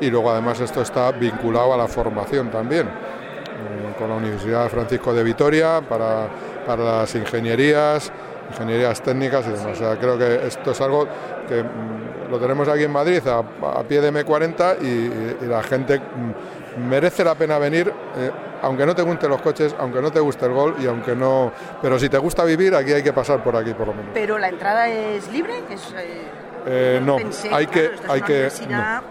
Y 0.01 0.11
luego 0.11 0.31
además 0.31 0.61
esto 0.61 0.83
está 0.83 1.11
vinculado 1.13 1.73
a 1.75 1.77
la 1.77 1.89
formación 1.89 2.51
también, 2.51 2.87
eh, 2.87 3.95
con 3.99 4.09
la 4.09 4.17
Universidad 4.17 4.69
Francisco 4.69 5.13
de 5.13 5.23
Vitoria 5.23 5.83
para, 5.87 6.29
para 6.67 6.85
las 6.85 7.15
ingenierías, 7.15 8.13
ingenierías 8.51 9.03
técnicas 9.03 9.47
y 9.47 9.51
demás. 9.51 9.73
O 9.73 9.75
sea, 9.75 9.97
creo 9.97 10.19
que 10.19 10.47
esto 10.47 10.71
es 10.71 10.81
algo 10.81 11.07
que 11.49 11.63
mm, 11.63 12.20
lo 12.31 12.39
tenemos 12.39 12.69
aquí 12.69 12.85
en 12.85 12.93
Madrid 12.93 13.21
a, 13.27 13.39
a 13.39 13.83
pie 13.83 14.01
de 14.01 14.13
M40 14.13 14.81
y, 14.81 15.47
la 15.47 15.63
gente 15.63 15.99
mm, 15.99 16.89
merece 16.89 17.25
la 17.25 17.35
pena 17.35 17.59
venir, 17.59 17.93
eh, 18.17 18.31
aunque 18.63 18.87
no 18.87 18.95
te 18.95 19.03
gusten 19.03 19.31
los 19.31 19.43
coches, 19.43 19.75
aunque 19.79 20.01
no 20.01 20.11
te 20.11 20.21
guste 20.21 20.47
el 20.47 20.53
gol 20.53 20.77
y 20.79 20.87
aunque 20.87 21.17
no. 21.17 21.53
Pero 21.83 21.99
si 21.99 22.09
te 22.09 22.19
gusta 22.19 22.45
vivir, 22.45 22.75
aquí 22.75 22.93
hay 22.93 23.03
que 23.03 23.13
pasar 23.13 23.43
por 23.43 23.57
aquí 23.57 23.75
por 23.75 23.89
lo 23.89 23.95
menos. 23.95 24.11
Pero 24.15 24.39
la 24.39 24.49
entrada 24.49 24.89
es 24.89 25.31
libre, 25.33 25.63
es, 25.71 25.93
eh, 25.97 26.23
Eh, 26.67 27.01
no, 27.03 27.17
pensé, 27.17 27.49
hay 27.53 27.67
claro, 27.67 27.91
que, 27.91 28.13
hay 28.13 28.23
que, 28.23 28.51
no, 28.69 29.03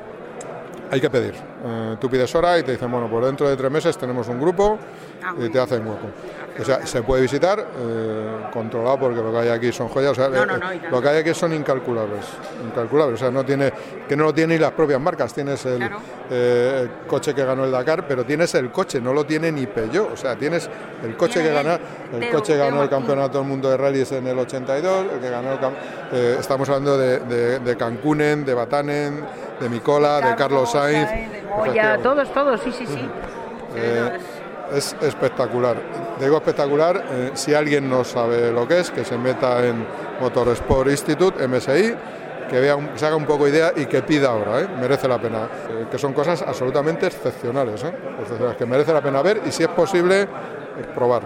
hay 0.92 1.02
que 1.02 1.10
pedir. 1.10 1.49
Eh, 1.66 1.98
tú 2.00 2.10
pides 2.10 2.34
hora 2.36 2.58
y 2.58 2.64
te 2.64 2.72
dicen, 2.72 2.90
bueno, 2.92 3.08
pues 3.10 3.26
dentro 3.26 3.50
de 3.50 3.58
tres 3.58 3.70
meses 3.72 3.98
tenemos 3.98 4.28
un 4.30 4.40
grupo 4.40 4.78
Ah, 5.22 5.34
y 5.38 5.50
te 5.50 5.60
hacen 5.60 5.86
hueco. 5.86 6.08
O 6.62 6.64
sea, 6.64 6.86
se 6.88 7.02
puede 7.04 7.22
visitar 7.24 7.60
eh, 7.60 8.38
controlado 8.54 8.98
porque 9.00 9.22
lo 9.22 9.32
que 9.34 9.38
hay 9.40 9.50
aquí 9.50 9.70
son 9.74 9.90
joyas. 9.90 10.12
O 10.12 10.16
sea, 10.16 10.30
No, 10.30 10.46
no, 10.46 10.56
eh, 10.72 10.80
no, 10.84 10.90
lo 10.92 11.02
que 11.02 11.10
hay 11.10 11.18
aquí 11.18 11.34
son 11.34 11.54
incalculables, 11.54 12.22
incalculables. 12.66 13.16
O 13.16 13.24
sea, 13.26 13.30
no 13.32 13.44
tiene, 13.46 13.74
que 14.08 14.16
no 14.16 14.24
lo 14.24 14.34
tienen 14.34 14.56
ni 14.58 14.62
las 14.62 14.72
propias 14.72 15.00
marcas. 15.02 15.34
Tienes 15.34 15.66
el, 15.66 15.78
Claro. 15.78 15.98
eh, 16.30 16.80
el 17.02 17.08
coche 17.08 17.34
que 17.36 17.44
ganó 17.44 17.66
el 17.66 17.72
Dakar, 17.72 18.08
pero 18.08 18.24
tienes 18.26 18.56
el 18.56 18.72
coche, 18.72 19.02
no 19.02 19.12
lo 19.14 19.26
tiene 19.26 19.52
ni 19.52 19.68
Peugeot. 19.68 20.14
O 20.14 20.18
sea, 20.18 20.38
tienes 20.38 20.70
el 21.04 21.18
coche 21.18 21.44
que 21.44 21.52
ganó, 21.52 21.74
el 22.14 22.20
Teo- 22.22 22.32
coche 22.32 22.54
que 22.54 22.60
ganó 22.60 22.76
Teo 22.76 22.84
el 22.84 22.90
campeonato 22.90 23.40
del 23.40 23.48
mundo 23.48 23.70
de 23.70 23.76
rallies 23.76 24.12
en 24.14 24.26
el 24.28 24.40
82, 24.40 25.06
el 25.16 25.20
que 25.20 25.30
ganó 25.30 25.52
el 25.52 25.60
eh, 26.14 26.38
estamos 26.40 26.68
hablando 26.70 26.98
de, 26.98 27.20
de, 27.20 27.60
de 27.60 27.76
Cancunen, 27.78 28.46
de 28.46 28.54
Batanen, 28.54 29.20
de 29.60 29.68
Micola, 29.70 30.22
de 30.22 30.36
Carlos 30.36 30.72
Sainz. 30.72 31.10
Moya, 31.56 31.98
todos, 32.02 32.32
todos, 32.34 32.62
sí, 32.62 32.72
sí, 32.72 32.86
sí. 32.86 33.10
Eh, 33.76 34.18
es 34.74 34.96
espectacular. 35.02 35.78
Digo 36.20 36.38
espectacular, 36.38 37.04
eh, 37.12 37.32
si 37.34 37.54
alguien 37.54 37.90
no 37.90 38.04
sabe 38.04 38.52
lo 38.52 38.68
que 38.68 38.80
es, 38.80 38.92
que 38.92 39.04
se 39.04 39.18
meta 39.18 39.66
en 39.66 39.86
Motorsport 40.22 40.90
Institute, 40.90 41.44
MSI, 41.48 41.96
que 42.50 42.60
vea 42.60 42.76
un- 42.76 42.90
se 42.96 43.06
haga 43.06 43.16
un 43.16 43.26
poco 43.26 43.48
idea 43.48 43.72
y 43.76 43.86
que 43.86 44.02
pida 44.02 44.30
ahora, 44.30 44.62
¿eh? 44.62 44.68
merece 44.80 45.08
la 45.08 45.20
pena. 45.20 45.48
Eh, 45.70 45.86
que 45.90 45.98
son 45.98 46.14
cosas 46.14 46.42
absolutamente 46.42 47.08
excepcionales, 47.08 47.84
¿eh? 47.84 47.94
excepcionales, 48.20 48.58
que 48.58 48.66
merece 48.66 48.94
la 48.94 49.02
pena 49.02 49.22
ver 49.22 49.42
y 49.46 49.52
si 49.52 49.64
es 49.64 49.70
posible, 49.70 50.28
probar. 50.96 51.22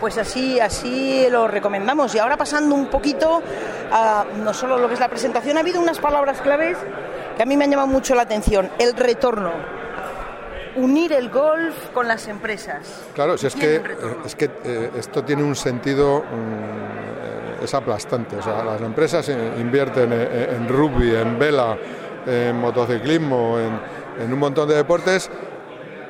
Pues 0.00 0.16
así, 0.18 0.60
así 0.60 1.26
lo 1.30 1.48
recomendamos. 1.48 2.14
Y 2.14 2.18
ahora 2.18 2.36
pasando 2.36 2.74
un 2.74 2.86
poquito 2.86 3.42
a 3.90 4.24
no 4.44 4.54
solo 4.54 4.78
lo 4.78 4.86
que 4.86 4.94
es 4.94 5.00
la 5.00 5.08
presentación, 5.08 5.56
ha 5.56 5.60
habido 5.60 5.80
unas 5.80 5.98
palabras 5.98 6.40
claves 6.40 6.76
que 7.38 7.44
a 7.44 7.46
mí 7.46 7.56
me 7.56 7.64
han 7.64 7.70
llamado 7.70 7.86
mucho 7.86 8.16
la 8.16 8.22
atención. 8.22 8.68
El 8.80 8.94
retorno. 8.94 9.52
Unir 10.74 11.12
el 11.12 11.30
golf 11.30 11.90
con 11.94 12.08
las 12.08 12.26
empresas. 12.26 13.04
Claro, 13.14 13.38
si 13.38 13.46
es 13.46 13.54
que, 13.54 13.76
eh, 13.76 13.82
es 14.26 14.34
que 14.34 14.50
eh, 14.64 14.90
esto 14.98 15.22
tiene 15.24 15.44
un 15.44 15.54
sentido, 15.54 16.18
mm, 16.18 16.24
eh, 16.24 17.64
es 17.64 17.74
aplastante. 17.74 18.36
O 18.36 18.42
sea, 18.42 18.64
las 18.64 18.80
empresas 18.82 19.28
eh, 19.28 19.52
invierten 19.60 20.12
en, 20.12 20.56
en 20.56 20.68
rugby, 20.68 21.14
en 21.14 21.38
vela, 21.38 21.78
en 22.26 22.56
motociclismo, 22.56 23.56
en, 23.56 23.80
en 24.24 24.32
un 24.32 24.38
montón 24.38 24.68
de 24.68 24.74
deportes 24.74 25.30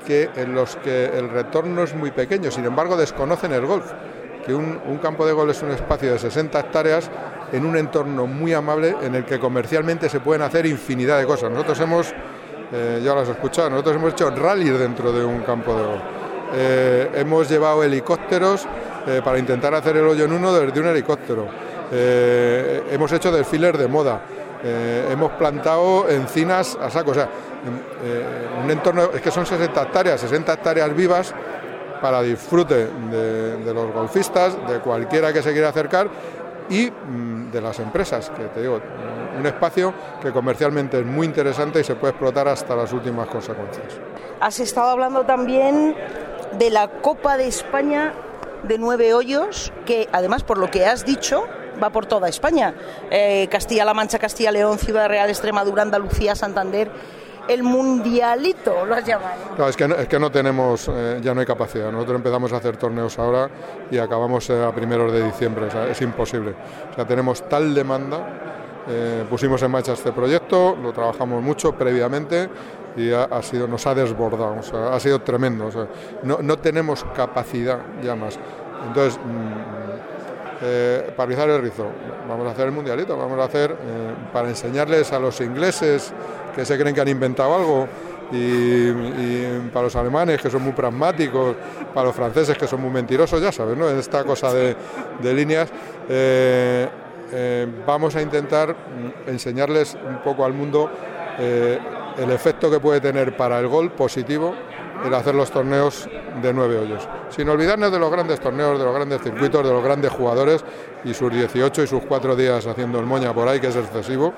que 0.06 0.30
en 0.34 0.54
los 0.54 0.76
que 0.76 1.06
el 1.06 1.28
retorno 1.28 1.82
es 1.82 1.94
muy 1.94 2.10
pequeño, 2.10 2.50
sin 2.50 2.64
embargo 2.64 2.96
desconocen 2.96 3.52
el 3.52 3.66
golf, 3.66 3.92
que 4.46 4.54
un, 4.54 4.80
un 4.86 4.96
campo 4.96 5.26
de 5.26 5.34
golf 5.34 5.50
es 5.50 5.62
un 5.62 5.72
espacio 5.72 6.10
de 6.10 6.18
60 6.18 6.58
hectáreas 6.58 7.10
en 7.52 7.64
un 7.64 7.76
entorno 7.76 8.26
muy 8.26 8.52
amable 8.52 8.96
en 9.02 9.14
el 9.14 9.24
que 9.24 9.38
comercialmente 9.38 10.08
se 10.08 10.20
pueden 10.20 10.42
hacer 10.42 10.66
infinidad 10.66 11.18
de 11.18 11.26
cosas. 11.26 11.50
Nosotros 11.50 11.80
hemos, 11.80 12.14
eh, 12.72 13.00
ya 13.02 13.14
las 13.14 13.28
he 13.28 13.32
escuchado, 13.32 13.70
nosotros 13.70 13.96
hemos 13.96 14.12
hecho 14.12 14.30
rallies 14.30 14.78
dentro 14.78 15.12
de 15.12 15.24
un 15.24 15.40
campo 15.40 15.74
de 15.74 15.82
golf. 15.82 16.02
Eh, 16.54 17.10
hemos 17.14 17.48
llevado 17.48 17.82
helicópteros 17.84 18.66
eh, 19.06 19.20
para 19.22 19.38
intentar 19.38 19.74
hacer 19.74 19.96
el 19.96 20.06
hoyo 20.06 20.24
en 20.24 20.32
uno 20.32 20.52
desde 20.52 20.80
un 20.80 20.86
helicóptero. 20.86 21.46
Eh, 21.92 22.84
hemos 22.90 23.12
hecho 23.12 23.30
desfiles 23.30 23.76
de 23.78 23.88
moda. 23.88 24.22
Hemos 24.60 25.30
plantado 25.32 26.08
encinas 26.08 26.76
a 26.82 26.90
saco. 26.90 27.12
O 27.12 27.14
sea, 27.14 27.28
un 28.64 28.68
entorno, 28.68 29.10
es 29.14 29.20
que 29.20 29.30
son 29.30 29.46
60 29.46 29.82
hectáreas, 29.82 30.20
60 30.20 30.52
hectáreas 30.52 30.96
vivas 30.96 31.32
para 32.02 32.22
disfrute 32.22 32.88
de 33.08 33.72
los 33.72 33.92
golfistas, 33.92 34.56
de 34.68 34.80
cualquiera 34.80 35.32
que 35.32 35.42
se 35.42 35.52
quiera 35.52 35.68
acercar 35.68 36.08
y 36.70 36.90
mm, 36.90 37.50
de 37.50 37.60
las 37.60 37.78
empresas, 37.78 38.30
que 38.30 38.44
te 38.44 38.60
digo, 38.60 38.80
un 39.38 39.46
espacio 39.46 39.92
que 40.20 40.32
comercialmente 40.32 41.00
es 41.00 41.06
muy 41.06 41.26
interesante 41.26 41.80
y 41.80 41.84
se 41.84 41.94
puede 41.94 42.12
explotar 42.12 42.48
hasta 42.48 42.74
las 42.76 42.92
últimas 42.92 43.28
consecuencias. 43.28 43.86
Has 44.40 44.60
estado 44.60 44.90
hablando 44.90 45.24
también 45.24 45.94
de 46.58 46.70
la 46.70 46.88
Copa 46.88 47.36
de 47.36 47.48
España 47.48 48.12
de 48.62 48.78
nueve 48.78 49.14
hoyos, 49.14 49.72
que 49.86 50.08
además, 50.12 50.42
por 50.42 50.58
lo 50.58 50.70
que 50.70 50.86
has 50.86 51.04
dicho, 51.04 51.44
va 51.82 51.90
por 51.90 52.06
toda 52.06 52.28
España. 52.28 52.74
Eh, 53.10 53.48
Castilla-La 53.50 53.94
Mancha, 53.94 54.18
Castilla-León, 54.18 54.78
Ciudad 54.78 55.08
Real, 55.08 55.28
Extremadura, 55.28 55.82
Andalucía, 55.82 56.34
Santander. 56.34 56.90
El 57.48 57.62
mundialito, 57.62 58.84
lo 58.84 58.94
has 58.94 59.04
llamado. 59.04 59.66
Es 59.68 59.76
que 59.76 59.88
no, 59.88 59.94
es 59.94 60.06
que 60.06 60.18
no 60.18 60.30
tenemos, 60.30 60.88
eh, 60.92 61.18
ya 61.22 61.32
no 61.34 61.40
hay 61.40 61.46
capacidad. 61.46 61.90
Nosotros 61.90 62.16
empezamos 62.16 62.52
a 62.52 62.56
hacer 62.58 62.76
torneos 62.76 63.18
ahora 63.18 63.48
y 63.90 63.96
acabamos 63.98 64.48
eh, 64.50 64.64
a 64.64 64.70
primeros 64.72 65.10
de 65.12 65.24
diciembre, 65.24 65.66
o 65.66 65.70
sea, 65.70 65.88
es 65.88 66.00
imposible. 66.02 66.54
O 66.92 66.94
sea, 66.94 67.06
tenemos 67.06 67.48
tal 67.48 67.74
demanda. 67.74 68.18
eh, 68.90 69.24
pusimos 69.28 69.62
en 69.62 69.70
marcha 69.70 69.92
este 69.92 70.12
proyecto, 70.12 70.76
lo 70.82 70.92
trabajamos 70.92 71.42
mucho 71.42 71.72
previamente 71.72 72.48
y 72.96 73.12
ha, 73.12 73.42
sido, 73.42 73.68
nos 73.68 73.86
ha 73.86 73.94
desbordado, 73.94 74.56
o 74.60 74.62
sea, 74.62 74.94
ha 74.94 75.00
sido 75.00 75.20
tremendo. 75.20 75.70
no, 76.22 76.38
no 76.42 76.58
tenemos 76.58 77.04
capacidad 77.14 77.78
ya 78.02 78.14
más. 78.14 78.38
Entonces, 78.86 79.18
mm, 79.18 80.17
eh, 80.60 81.12
para 81.16 81.28
rizar 81.28 81.48
el 81.48 81.62
rizo, 81.62 81.86
vamos 82.28 82.46
a 82.46 82.50
hacer 82.50 82.66
el 82.66 82.72
mundialito, 82.72 83.16
vamos 83.16 83.38
a 83.38 83.44
hacer 83.44 83.70
eh, 83.70 83.74
para 84.32 84.48
enseñarles 84.48 85.12
a 85.12 85.18
los 85.18 85.40
ingleses 85.40 86.12
que 86.54 86.64
se 86.64 86.76
creen 86.78 86.94
que 86.94 87.00
han 87.00 87.08
inventado 87.08 87.54
algo 87.54 87.88
y, 88.32 88.90
para 89.72 89.84
los 89.84 89.96
alemanes 89.96 90.42
que 90.42 90.50
son 90.50 90.62
muy 90.62 90.72
pragmáticos, 90.72 91.56
para 91.94 92.06
los 92.06 92.16
franceses 92.16 92.58
que 92.58 92.66
son 92.66 92.82
muy 92.82 92.90
mentirosos, 92.90 93.40
ya 93.40 93.52
sabes, 93.52 93.76
¿no? 93.76 93.88
En 93.88 93.98
esta 93.98 94.24
cosa 94.24 94.52
de, 94.52 94.76
líneas. 95.22 95.70
eh, 96.10 97.66
vamos 97.86 98.16
a 98.16 98.22
intentar 98.22 98.70
mm, 98.70 99.28
enseñarles 99.30 99.96
un 100.06 100.18
poco 100.22 100.44
al 100.44 100.54
mundo 100.54 100.90
el 102.18 102.30
efecto 102.30 102.70
que 102.70 102.80
puede 102.80 103.00
tener 103.00 103.36
para 103.36 103.58
el 103.58 103.68
gol 103.68 103.90
positivo 103.92 104.54
el 105.04 105.14
hacer 105.14 105.34
los 105.34 105.50
torneos 105.50 106.08
de 106.42 106.52
nueve 106.52 106.78
hoyos. 106.78 107.08
Sin 107.30 107.48
olvidarnos 107.48 107.92
de 107.92 107.98
los 107.98 108.10
grandes 108.10 108.40
torneos, 108.40 108.78
de 108.78 108.84
los 108.84 108.94
grandes 108.94 109.22
circuitos, 109.22 109.64
de 109.64 109.72
los 109.72 109.82
grandes 109.82 110.10
jugadores 110.10 110.64
y 111.04 111.14
sus 111.14 111.32
18 111.32 111.82
y 111.82 111.86
sus 111.86 112.02
cuatro 112.04 112.34
días 112.34 112.66
haciendo 112.66 112.98
el 112.98 113.06
moña 113.06 113.32
por 113.32 113.48
ahí, 113.48 113.60
que 113.60 113.68
es 113.68 113.76
excesivo, 113.76 114.32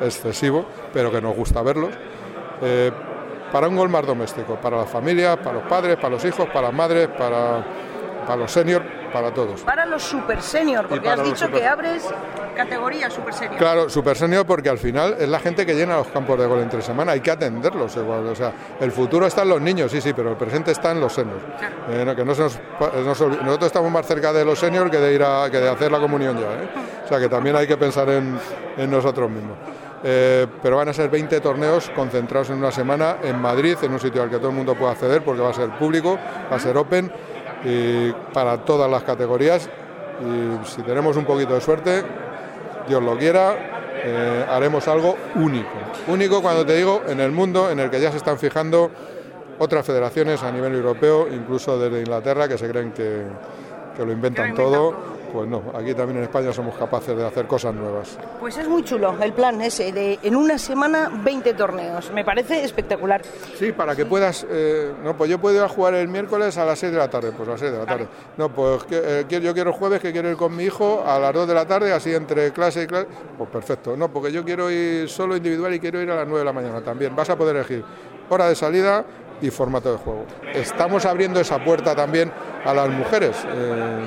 excesivo, 0.00 0.66
pero 0.92 1.10
que 1.10 1.20
nos 1.20 1.34
gusta 1.34 1.62
verlos. 1.62 1.94
Eh, 2.60 2.90
para 3.50 3.68
un 3.68 3.76
gol 3.76 3.88
más 3.88 4.06
doméstico, 4.06 4.56
para 4.56 4.78
las 4.78 4.90
familias, 4.90 5.36
para 5.38 5.54
los 5.54 5.64
padres, 5.64 5.96
para 5.96 6.10
los 6.10 6.24
hijos, 6.24 6.46
para 6.48 6.68
las 6.68 6.74
madres, 6.74 7.08
para, 7.08 7.64
para 8.26 8.36
los 8.36 8.50
seniors, 8.50 8.84
para 9.12 9.32
todos. 9.32 9.60
Para 9.60 9.86
los 9.86 10.02
super 10.02 10.40
senior, 10.42 10.86
porque 10.88 11.08
has 11.08 11.22
dicho 11.22 11.50
que 11.50 11.66
abres 11.66 12.04
categoría 12.56 13.10
super 13.10 13.34
senior. 13.34 13.58
Claro, 13.58 13.88
super 13.88 14.16
senior 14.16 14.46
porque 14.46 14.68
al 14.68 14.78
final 14.78 15.16
es 15.18 15.28
la 15.28 15.38
gente 15.38 15.64
que 15.64 15.74
llena 15.74 15.96
los 15.96 16.08
campos 16.08 16.38
de 16.38 16.46
gol 16.46 16.60
entre 16.60 16.82
semana, 16.82 17.12
hay 17.12 17.20
que 17.20 17.30
atenderlos 17.30 17.96
igual. 17.96 18.26
O 18.26 18.34
sea, 18.34 18.52
el 18.80 18.92
futuro 18.92 19.26
está 19.26 19.42
en 19.42 19.50
los 19.50 19.60
niños, 19.60 19.90
sí, 19.90 20.00
sí, 20.00 20.12
pero 20.12 20.30
el 20.30 20.36
presente 20.36 20.72
está 20.72 20.92
en 20.92 21.00
los 21.00 21.12
seniors. 21.12 21.42
Eh, 21.90 22.12
que 22.16 22.24
no 22.24 22.34
se 22.34 22.42
nos, 22.42 22.60
nosotros 23.04 23.66
estamos 23.66 23.90
más 23.90 24.06
cerca 24.06 24.32
de 24.32 24.44
los 24.44 24.58
seniors 24.58 24.90
que 24.90 24.98
de 24.98 25.14
ir 25.14 25.22
a, 25.22 25.48
que 25.50 25.58
de 25.58 25.68
hacer 25.68 25.90
la 25.90 25.98
comunión 25.98 26.36
ya. 26.36 26.52
¿eh? 26.62 26.68
O 27.04 27.08
sea 27.08 27.18
que 27.18 27.28
también 27.28 27.56
hay 27.56 27.66
que 27.66 27.76
pensar 27.76 28.08
en, 28.08 28.38
en 28.76 28.90
nosotros 28.90 29.30
mismos. 29.30 29.56
Eh, 30.04 30.46
pero 30.60 30.76
van 30.76 30.88
a 30.88 30.92
ser 30.92 31.08
20 31.08 31.40
torneos 31.40 31.90
concentrados 31.94 32.50
en 32.50 32.56
una 32.56 32.72
semana 32.72 33.18
en 33.22 33.40
Madrid, 33.40 33.76
en 33.82 33.92
un 33.92 34.00
sitio 34.00 34.22
al 34.22 34.30
que 34.30 34.38
todo 34.38 34.48
el 34.48 34.54
mundo 34.54 34.74
pueda 34.74 34.92
acceder 34.92 35.22
porque 35.22 35.40
va 35.40 35.50
a 35.50 35.54
ser 35.54 35.70
público, 35.78 36.18
va 36.50 36.56
a 36.56 36.58
ser 36.58 36.76
open 36.76 37.12
y 37.64 38.12
para 38.32 38.58
todas 38.58 38.90
las 38.90 39.02
categorías. 39.02 39.68
Y 40.20 40.66
si 40.66 40.82
tenemos 40.82 41.16
un 41.16 41.24
poquito 41.24 41.54
de 41.54 41.60
suerte, 41.60 42.02
Dios 42.88 43.02
lo 43.02 43.16
quiera, 43.16 43.56
eh, 44.04 44.46
haremos 44.48 44.86
algo 44.88 45.16
único. 45.36 45.70
Único 46.08 46.42
cuando 46.42 46.64
te 46.66 46.76
digo 46.76 47.02
en 47.06 47.20
el 47.20 47.32
mundo 47.32 47.70
en 47.70 47.80
el 47.80 47.90
que 47.90 48.00
ya 48.00 48.10
se 48.10 48.16
están 48.16 48.38
fijando 48.38 48.90
otras 49.58 49.86
federaciones 49.86 50.42
a 50.42 50.50
nivel 50.50 50.74
europeo, 50.74 51.28
incluso 51.32 51.78
desde 51.78 52.00
Inglaterra, 52.00 52.48
que 52.48 52.58
se 52.58 52.68
creen 52.68 52.92
que, 52.92 53.22
que 53.96 54.04
lo 54.04 54.12
inventan 54.12 54.54
todo 54.54 55.21
pues 55.32 55.48
no, 55.48 55.62
aquí 55.74 55.94
también 55.94 56.18
en 56.18 56.24
España 56.24 56.52
somos 56.52 56.76
capaces 56.76 57.16
de 57.16 57.26
hacer 57.26 57.46
cosas 57.46 57.74
nuevas. 57.74 58.18
Pues 58.38 58.58
es 58.58 58.68
muy 58.68 58.84
chulo 58.84 59.16
el 59.22 59.32
plan 59.32 59.60
ese 59.62 59.92
de 59.92 60.18
en 60.22 60.36
una 60.36 60.58
semana 60.58 61.10
20 61.24 61.54
torneos, 61.54 62.10
me 62.12 62.24
parece 62.24 62.62
espectacular. 62.64 63.22
Sí, 63.58 63.72
para 63.72 63.96
que 63.96 64.04
puedas, 64.04 64.46
eh, 64.50 64.92
no, 65.02 65.16
pues 65.16 65.30
yo 65.30 65.38
puedo 65.38 65.56
ir 65.56 65.62
a 65.62 65.68
jugar 65.68 65.94
el 65.94 66.08
miércoles 66.08 66.58
a 66.58 66.64
las 66.64 66.78
6 66.78 66.92
de 66.92 66.98
la 66.98 67.08
tarde, 67.08 67.32
pues 67.32 67.48
a 67.48 67.52
las 67.52 67.60
6 67.60 67.72
de 67.72 67.78
la 67.78 67.86
tarde. 67.86 68.08
No, 68.36 68.50
pues 68.50 68.82
eh, 68.90 69.24
yo 69.28 69.54
quiero 69.54 69.70
el 69.70 69.76
jueves 69.76 70.00
que 70.00 70.12
quiero 70.12 70.30
ir 70.30 70.36
con 70.36 70.54
mi 70.54 70.64
hijo 70.64 71.02
a 71.06 71.18
las 71.18 71.32
2 71.32 71.48
de 71.48 71.54
la 71.54 71.66
tarde, 71.66 71.92
así 71.92 72.14
entre 72.14 72.52
clase 72.52 72.82
y 72.82 72.86
clase, 72.86 73.06
pues 73.38 73.48
perfecto. 73.50 73.96
No, 73.96 74.12
porque 74.12 74.30
yo 74.32 74.44
quiero 74.44 74.70
ir 74.70 75.08
solo 75.08 75.36
individual 75.36 75.72
y 75.74 75.80
quiero 75.80 76.00
ir 76.00 76.10
a 76.10 76.16
las 76.16 76.26
9 76.26 76.40
de 76.40 76.44
la 76.44 76.52
mañana 76.52 76.80
también. 76.82 77.16
Vas 77.16 77.30
a 77.30 77.36
poder 77.36 77.56
elegir 77.56 77.84
hora 78.28 78.48
de 78.48 78.54
salida, 78.54 79.04
y 79.40 79.50
formato 79.50 79.92
de 79.92 79.98
juego. 79.98 80.24
Estamos 80.54 81.04
abriendo 81.04 81.40
esa 81.40 81.62
puerta 81.62 81.94
también 81.94 82.30
a 82.64 82.74
las 82.74 82.88
mujeres. 82.88 83.36
Eh, 83.46 84.00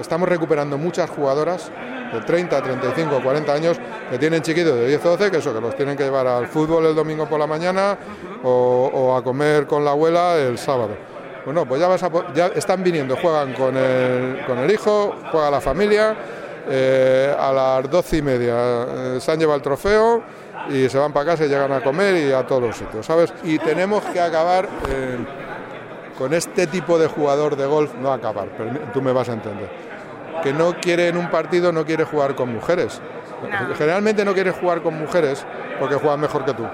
estamos 0.00 0.28
recuperando 0.28 0.78
muchas 0.78 1.10
jugadoras 1.10 1.70
de 2.12 2.20
30, 2.20 2.62
35, 2.62 3.22
40 3.22 3.52
años 3.52 3.78
que 4.10 4.18
tienen 4.18 4.42
chiquitos 4.42 4.74
de 4.74 4.88
10 4.88 5.04
o 5.04 5.10
12, 5.10 5.30
que 5.30 5.36
eso, 5.38 5.54
que 5.54 5.60
los 5.60 5.76
tienen 5.76 5.96
que 5.96 6.04
llevar 6.04 6.26
al 6.26 6.48
fútbol 6.48 6.86
el 6.86 6.94
domingo 6.94 7.28
por 7.28 7.38
la 7.38 7.46
mañana 7.46 7.96
o, 8.42 9.16
a 9.16 9.22
comer 9.22 9.66
con 9.66 9.84
la 9.84 9.92
abuela 9.92 10.36
el 10.36 10.58
sábado. 10.58 10.90
Bueno, 11.44 11.66
pues 11.66 11.80
ya, 11.80 11.88
vas 11.88 12.04
ya 12.34 12.48
están 12.48 12.82
viniendo, 12.82 13.16
juegan 13.16 13.54
con 13.54 13.76
el, 13.76 14.44
con 14.46 14.58
el 14.58 14.70
hijo, 14.70 15.14
juega 15.30 15.50
la 15.50 15.60
familia, 15.60 16.14
eh, 16.68 17.34
a 17.38 17.52
las 17.52 17.90
doce 17.90 18.18
y 18.18 18.22
media 18.22 18.54
eh, 18.86 19.18
se 19.20 19.32
han 19.32 19.38
llevado 19.38 19.56
el 19.56 19.62
trofeo 19.62 20.22
y 20.68 20.88
se 20.88 20.98
van 20.98 21.12
para 21.12 21.26
casa 21.26 21.44
y 21.44 21.48
llegan 21.48 21.72
a 21.72 21.80
comer 21.80 22.16
y 22.16 22.32
a 22.32 22.46
todos 22.46 22.62
los 22.62 22.76
sitios, 22.76 23.06
¿sabes? 23.06 23.32
Y 23.42 23.58
tenemos 23.58 24.04
que 24.04 24.20
acabar 24.20 24.68
eh, 24.88 25.18
con 26.18 26.34
este 26.34 26.66
tipo 26.66 26.98
de 26.98 27.06
jugador 27.06 27.56
de 27.56 27.66
golf, 27.66 27.94
no 27.94 28.12
acabar, 28.12 28.48
tú 28.92 29.00
me 29.00 29.12
vas 29.12 29.28
a 29.28 29.32
entender, 29.32 29.70
que 30.42 30.52
no 30.52 30.74
quiere 30.74 31.08
en 31.08 31.16
un 31.16 31.30
partido, 31.30 31.72
no 31.72 31.84
quiere 31.84 32.04
jugar 32.04 32.34
con 32.34 32.52
mujeres. 32.52 33.00
Generalmente 33.78 34.24
no 34.24 34.34
quiere 34.34 34.50
jugar 34.50 34.82
con 34.82 34.98
mujeres 34.98 35.46
porque 35.78 35.94
juegan 35.94 36.20
mejor 36.20 36.44
que 36.44 36.52
tú. 36.52 36.66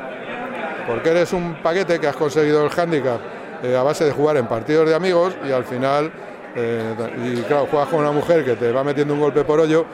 Porque 0.87 1.11
eres 1.11 1.33
un 1.33 1.63
paquete 1.63 2.01
que 2.01 2.09
has 2.09 2.17
conseguido 2.17 2.65
el 2.65 2.71
handicap 2.77 3.21
eh, 3.63 3.77
a 3.77 3.83
base 3.83 4.05
de 4.05 4.13
jugar 4.13 4.37
en 4.37 4.47
partidos 4.47 4.89
de 4.89 4.95
amigos 4.95 5.37
y 5.47 5.53
al 5.53 5.65
final, 5.65 6.11
eh, 6.55 6.95
y 7.25 7.43
claro, 7.43 7.67
juegas 7.71 7.89
con 7.89 8.01
una 8.01 8.13
mujer 8.13 8.45
que 8.45 8.57
te 8.57 8.73
va 8.73 8.85
metiendo 8.85 9.15
un 9.15 9.21
golpe 9.21 9.45
por 9.45 9.61
hoyo 9.61 9.87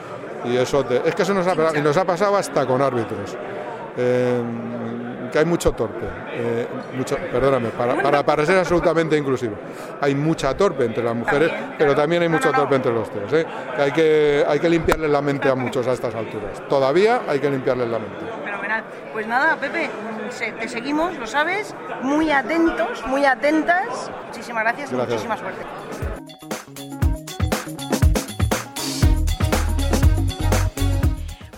y 0.45 0.57
eso 0.57 0.83
te, 0.83 1.01
es 1.07 1.15
que 1.15 1.21
eso 1.21 1.33
nos 1.33 1.47
ha, 1.47 1.77
y 1.77 1.81
nos 1.81 1.95
ha 1.95 2.05
pasado 2.05 2.35
hasta 2.35 2.65
con 2.65 2.81
árbitros. 2.81 3.37
Eh, 3.95 4.41
que 5.31 5.39
hay 5.39 5.45
mucho 5.45 5.71
torpe, 5.71 6.05
eh, 6.31 6.67
mucho, 6.95 7.15
perdóname, 7.15 7.69
para, 7.69 8.23
para, 8.23 8.45
ser 8.45 8.59
absolutamente 8.59 9.17
inclusivo. 9.17 9.55
Hay 10.01 10.13
mucha 10.13 10.55
torpe 10.55 10.85
entre 10.85 11.03
las 11.03 11.15
mujeres, 11.15 11.51
pero 11.77 11.95
también 11.95 12.21
hay 12.21 12.29
mucho 12.29 12.51
torpe 12.51 12.75
entre 12.75 12.93
los 12.93 13.09
tíos. 13.09 13.33
¿eh? 13.33 13.45
Que 13.75 13.81
hay, 13.81 13.91
que, 13.91 14.45
hay 14.47 14.59
que 14.59 14.69
limpiarles 14.69 15.09
la 15.09 15.21
mente 15.21 15.49
a 15.49 15.55
muchos 15.55 15.87
a 15.87 15.93
estas 15.93 16.13
alturas. 16.13 16.61
Todavía 16.69 17.21
hay 17.27 17.39
que 17.39 17.49
limpiarles 17.49 17.87
la 17.87 17.99
mente. 17.99 18.43
Pues 19.11 19.27
nada, 19.27 19.55
Pepe, 19.57 19.89
te 20.59 20.67
seguimos, 20.67 21.15
lo 21.17 21.27
sabes, 21.27 21.75
muy 22.01 22.31
atentos, 22.31 23.05
muy 23.05 23.25
atentas. 23.25 24.09
Muchísimas 24.27 24.63
gracias, 24.63 24.91
y 24.91 24.95
muchísima 24.95 25.37
suerte. 25.37 25.61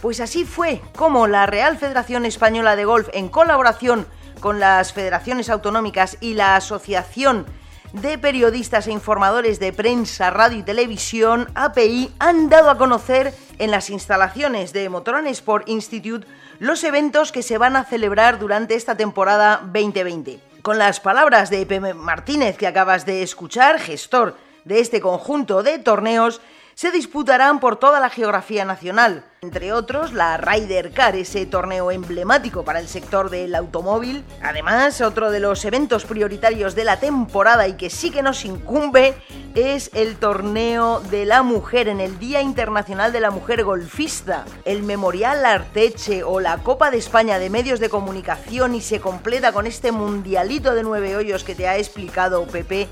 Pues 0.06 0.20
así 0.20 0.46
fue 0.46 0.84
como 0.96 1.26
la 1.26 1.48
Real 1.48 1.80
Federación 1.80 2.28
Española 2.28 2.76
de 2.76 2.86
Golf, 2.86 3.10
en 3.14 3.28
colaboración 3.28 4.06
con 4.40 4.60
las 4.60 4.94
federaciones 4.94 5.50
autonómicas 5.50 6.18
y 6.22 6.36
la 6.36 6.56
Asociación 6.56 7.48
de 7.92 8.20
Periodistas 8.20 8.86
e 8.86 8.92
Informadores 8.92 9.60
de 9.60 9.74
Prensa, 9.74 10.30
Radio 10.30 10.60
y 10.60 10.62
Televisión, 10.62 11.50
API, 11.56 12.14
han 12.20 12.50
dado 12.50 12.70
a 12.70 12.78
conocer 12.78 13.34
en 13.58 13.72
las 13.72 13.90
instalaciones 13.90 14.74
de 14.74 14.90
Motoran 14.90 15.26
Sport 15.26 15.68
Institute 15.70 16.28
los 16.60 16.84
eventos 16.84 17.32
que 17.32 17.42
se 17.42 17.58
van 17.58 17.76
a 17.76 17.84
celebrar 17.84 18.38
durante 18.38 18.76
esta 18.76 18.96
temporada 18.96 19.62
2020. 19.64 20.40
Con 20.62 20.78
las 20.78 21.00
palabras 21.00 21.50
de 21.50 21.66
Pepe 21.66 21.96
Martínez 21.96 22.58
que 22.58 22.68
acabas 22.68 23.08
de 23.08 23.24
escuchar, 23.24 23.80
gestor 23.80 24.38
de 24.66 24.82
este 24.82 25.02
conjunto 25.02 25.64
de 25.64 25.80
torneos, 25.80 26.42
se 26.76 26.92
disputarán 26.92 27.62
por 27.62 27.78
toda 27.78 28.02
la 28.02 28.10
geografía 28.10 28.66
nacional, 28.66 29.24
entre 29.42 29.72
otros 29.72 30.12
la 30.12 30.36
Ryder 30.36 30.92
Car, 30.92 31.16
ese 31.16 31.46
torneo 31.46 31.90
emblemático 31.90 32.66
para 32.66 32.82
el 32.82 32.90
sector 32.90 33.30
del 33.30 33.56
automóvil. 33.56 34.26
Además, 34.44 35.00
otro 35.00 35.32
de 35.32 35.40
los 35.40 35.64
eventos 35.64 36.04
prioritarios 36.04 36.76
de 36.76 36.84
la 36.84 37.00
temporada 37.00 37.70
y 37.70 37.78
que 37.78 37.90
sí 37.90 38.12
que 38.12 38.22
nos 38.22 38.44
incumbe 38.44 39.16
es 39.56 39.90
el 39.94 40.18
torneo 40.18 41.00
de 41.00 41.26
la 41.26 41.44
mujer 41.44 41.88
en 41.88 42.02
el 42.02 42.20
Día 42.20 42.42
Internacional 42.42 43.14
de 43.14 43.22
la 43.22 43.32
Mujer 43.32 43.64
Golfista, 43.64 44.44
el 44.66 44.84
Memorial 44.84 45.46
Arteche 45.46 46.24
o 46.24 46.42
la 46.42 46.58
Copa 46.58 46.92
de 46.92 46.98
España 46.98 47.40
de 47.40 47.50
Medios 47.50 47.80
de 47.80 47.90
Comunicación 47.90 48.76
y 48.76 48.82
se 48.82 49.00
completa 49.00 49.54
con 49.54 49.66
este 49.66 49.94
mundialito 49.94 50.76
de 50.76 50.84
nueve 50.84 51.16
hoyos 51.16 51.46
que 51.46 51.56
te 51.56 51.70
ha 51.70 51.78
explicado 51.78 52.46
Pepe. 52.48 52.90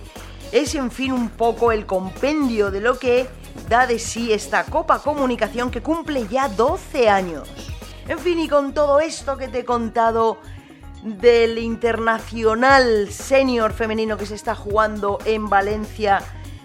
Es 0.53 0.73
en 0.75 0.89
fin 0.89 1.11
un 1.11 1.29
poco 1.29 1.73
el 1.73 1.85
compendio 1.85 2.71
de 2.71 2.79
lo 2.79 2.97
que 2.97 3.27
da 3.69 3.87
de 3.87 3.99
sí 3.99 4.33
esta 4.33 4.63
Copa 4.65 4.99
Comunicación 4.99 5.71
que 5.71 5.81
cumple 5.81 6.27
ya 6.27 6.49
12 6.49 7.09
años. 7.09 7.49
En 8.07 8.19
fin, 8.19 8.39
y 8.39 8.47
con 8.47 8.73
todo 8.73 8.99
esto 8.99 9.37
que 9.37 9.47
te 9.47 9.59
he 9.59 9.65
contado 9.65 10.39
del 11.03 11.57
internacional 11.57 13.09
senior 13.11 13.73
femenino 13.73 14.17
que 14.17 14.25
se 14.25 14.35
está 14.35 14.55
jugando 14.55 15.19
en 15.25 15.49
Valencia, 15.49 16.21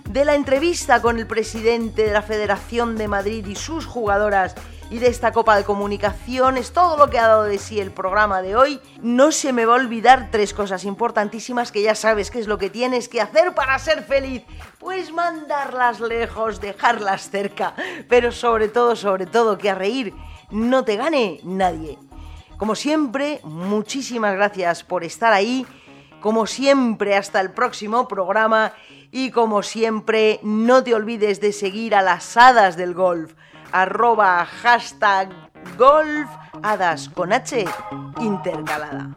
de 0.08 0.24
la 0.24 0.34
entrevista 0.34 1.02
con 1.02 1.18
el 1.18 1.26
presidente 1.26 2.04
de 2.04 2.12
la 2.12 2.22
Federación 2.22 2.96
de 2.96 3.08
Madrid 3.08 3.46
y 3.46 3.56
sus 3.56 3.84
jugadoras 3.84 4.54
y 4.90 4.98
de 4.98 5.08
esta 5.08 5.32
Copa 5.32 5.56
de 5.56 5.64
Comunicaciones, 5.64 6.72
todo 6.72 6.96
lo 6.96 7.10
que 7.10 7.18
ha 7.18 7.28
dado 7.28 7.42
de 7.44 7.58
sí 7.58 7.78
el 7.78 7.90
programa 7.90 8.40
de 8.40 8.56
hoy, 8.56 8.80
no 9.02 9.32
se 9.32 9.52
me 9.52 9.66
va 9.66 9.74
a 9.74 9.80
olvidar 9.80 10.28
tres 10.30 10.54
cosas 10.54 10.84
importantísimas 10.84 11.72
que 11.72 11.82
ya 11.82 11.94
sabes 11.94 12.30
que 12.30 12.38
es 12.38 12.46
lo 12.46 12.58
que 12.58 12.70
tienes 12.70 13.08
que 13.08 13.20
hacer 13.20 13.54
para 13.54 13.78
ser 13.78 14.02
feliz. 14.02 14.44
Pues 14.78 15.12
mandarlas 15.12 16.00
lejos, 16.00 16.60
dejarlas 16.60 17.30
cerca, 17.30 17.74
pero 18.08 18.32
sobre 18.32 18.68
todo, 18.68 18.96
sobre 18.96 19.26
todo, 19.26 19.58
que 19.58 19.70
a 19.70 19.74
reír 19.74 20.14
no 20.50 20.84
te 20.84 20.96
gane 20.96 21.40
nadie. 21.44 21.98
Como 22.56 22.74
siempre, 22.74 23.40
muchísimas 23.44 24.34
gracias 24.34 24.82
por 24.84 25.04
estar 25.04 25.32
ahí. 25.32 25.66
Como 26.20 26.46
siempre, 26.46 27.16
hasta 27.16 27.40
el 27.40 27.50
próximo 27.50 28.08
programa. 28.08 28.72
Y 29.10 29.30
como 29.30 29.62
siempre, 29.62 30.40
no 30.42 30.82
te 30.82 30.94
olvides 30.94 31.40
de 31.40 31.52
seguir 31.52 31.94
a 31.94 32.02
las 32.02 32.36
hadas 32.36 32.76
del 32.76 32.94
golf 32.94 33.34
arroba 33.72 34.44
hashtag 34.44 35.28
golf 35.76 36.28
hadas 36.62 37.08
con 37.08 37.32
H 37.32 37.64
intercalada. 38.20 39.10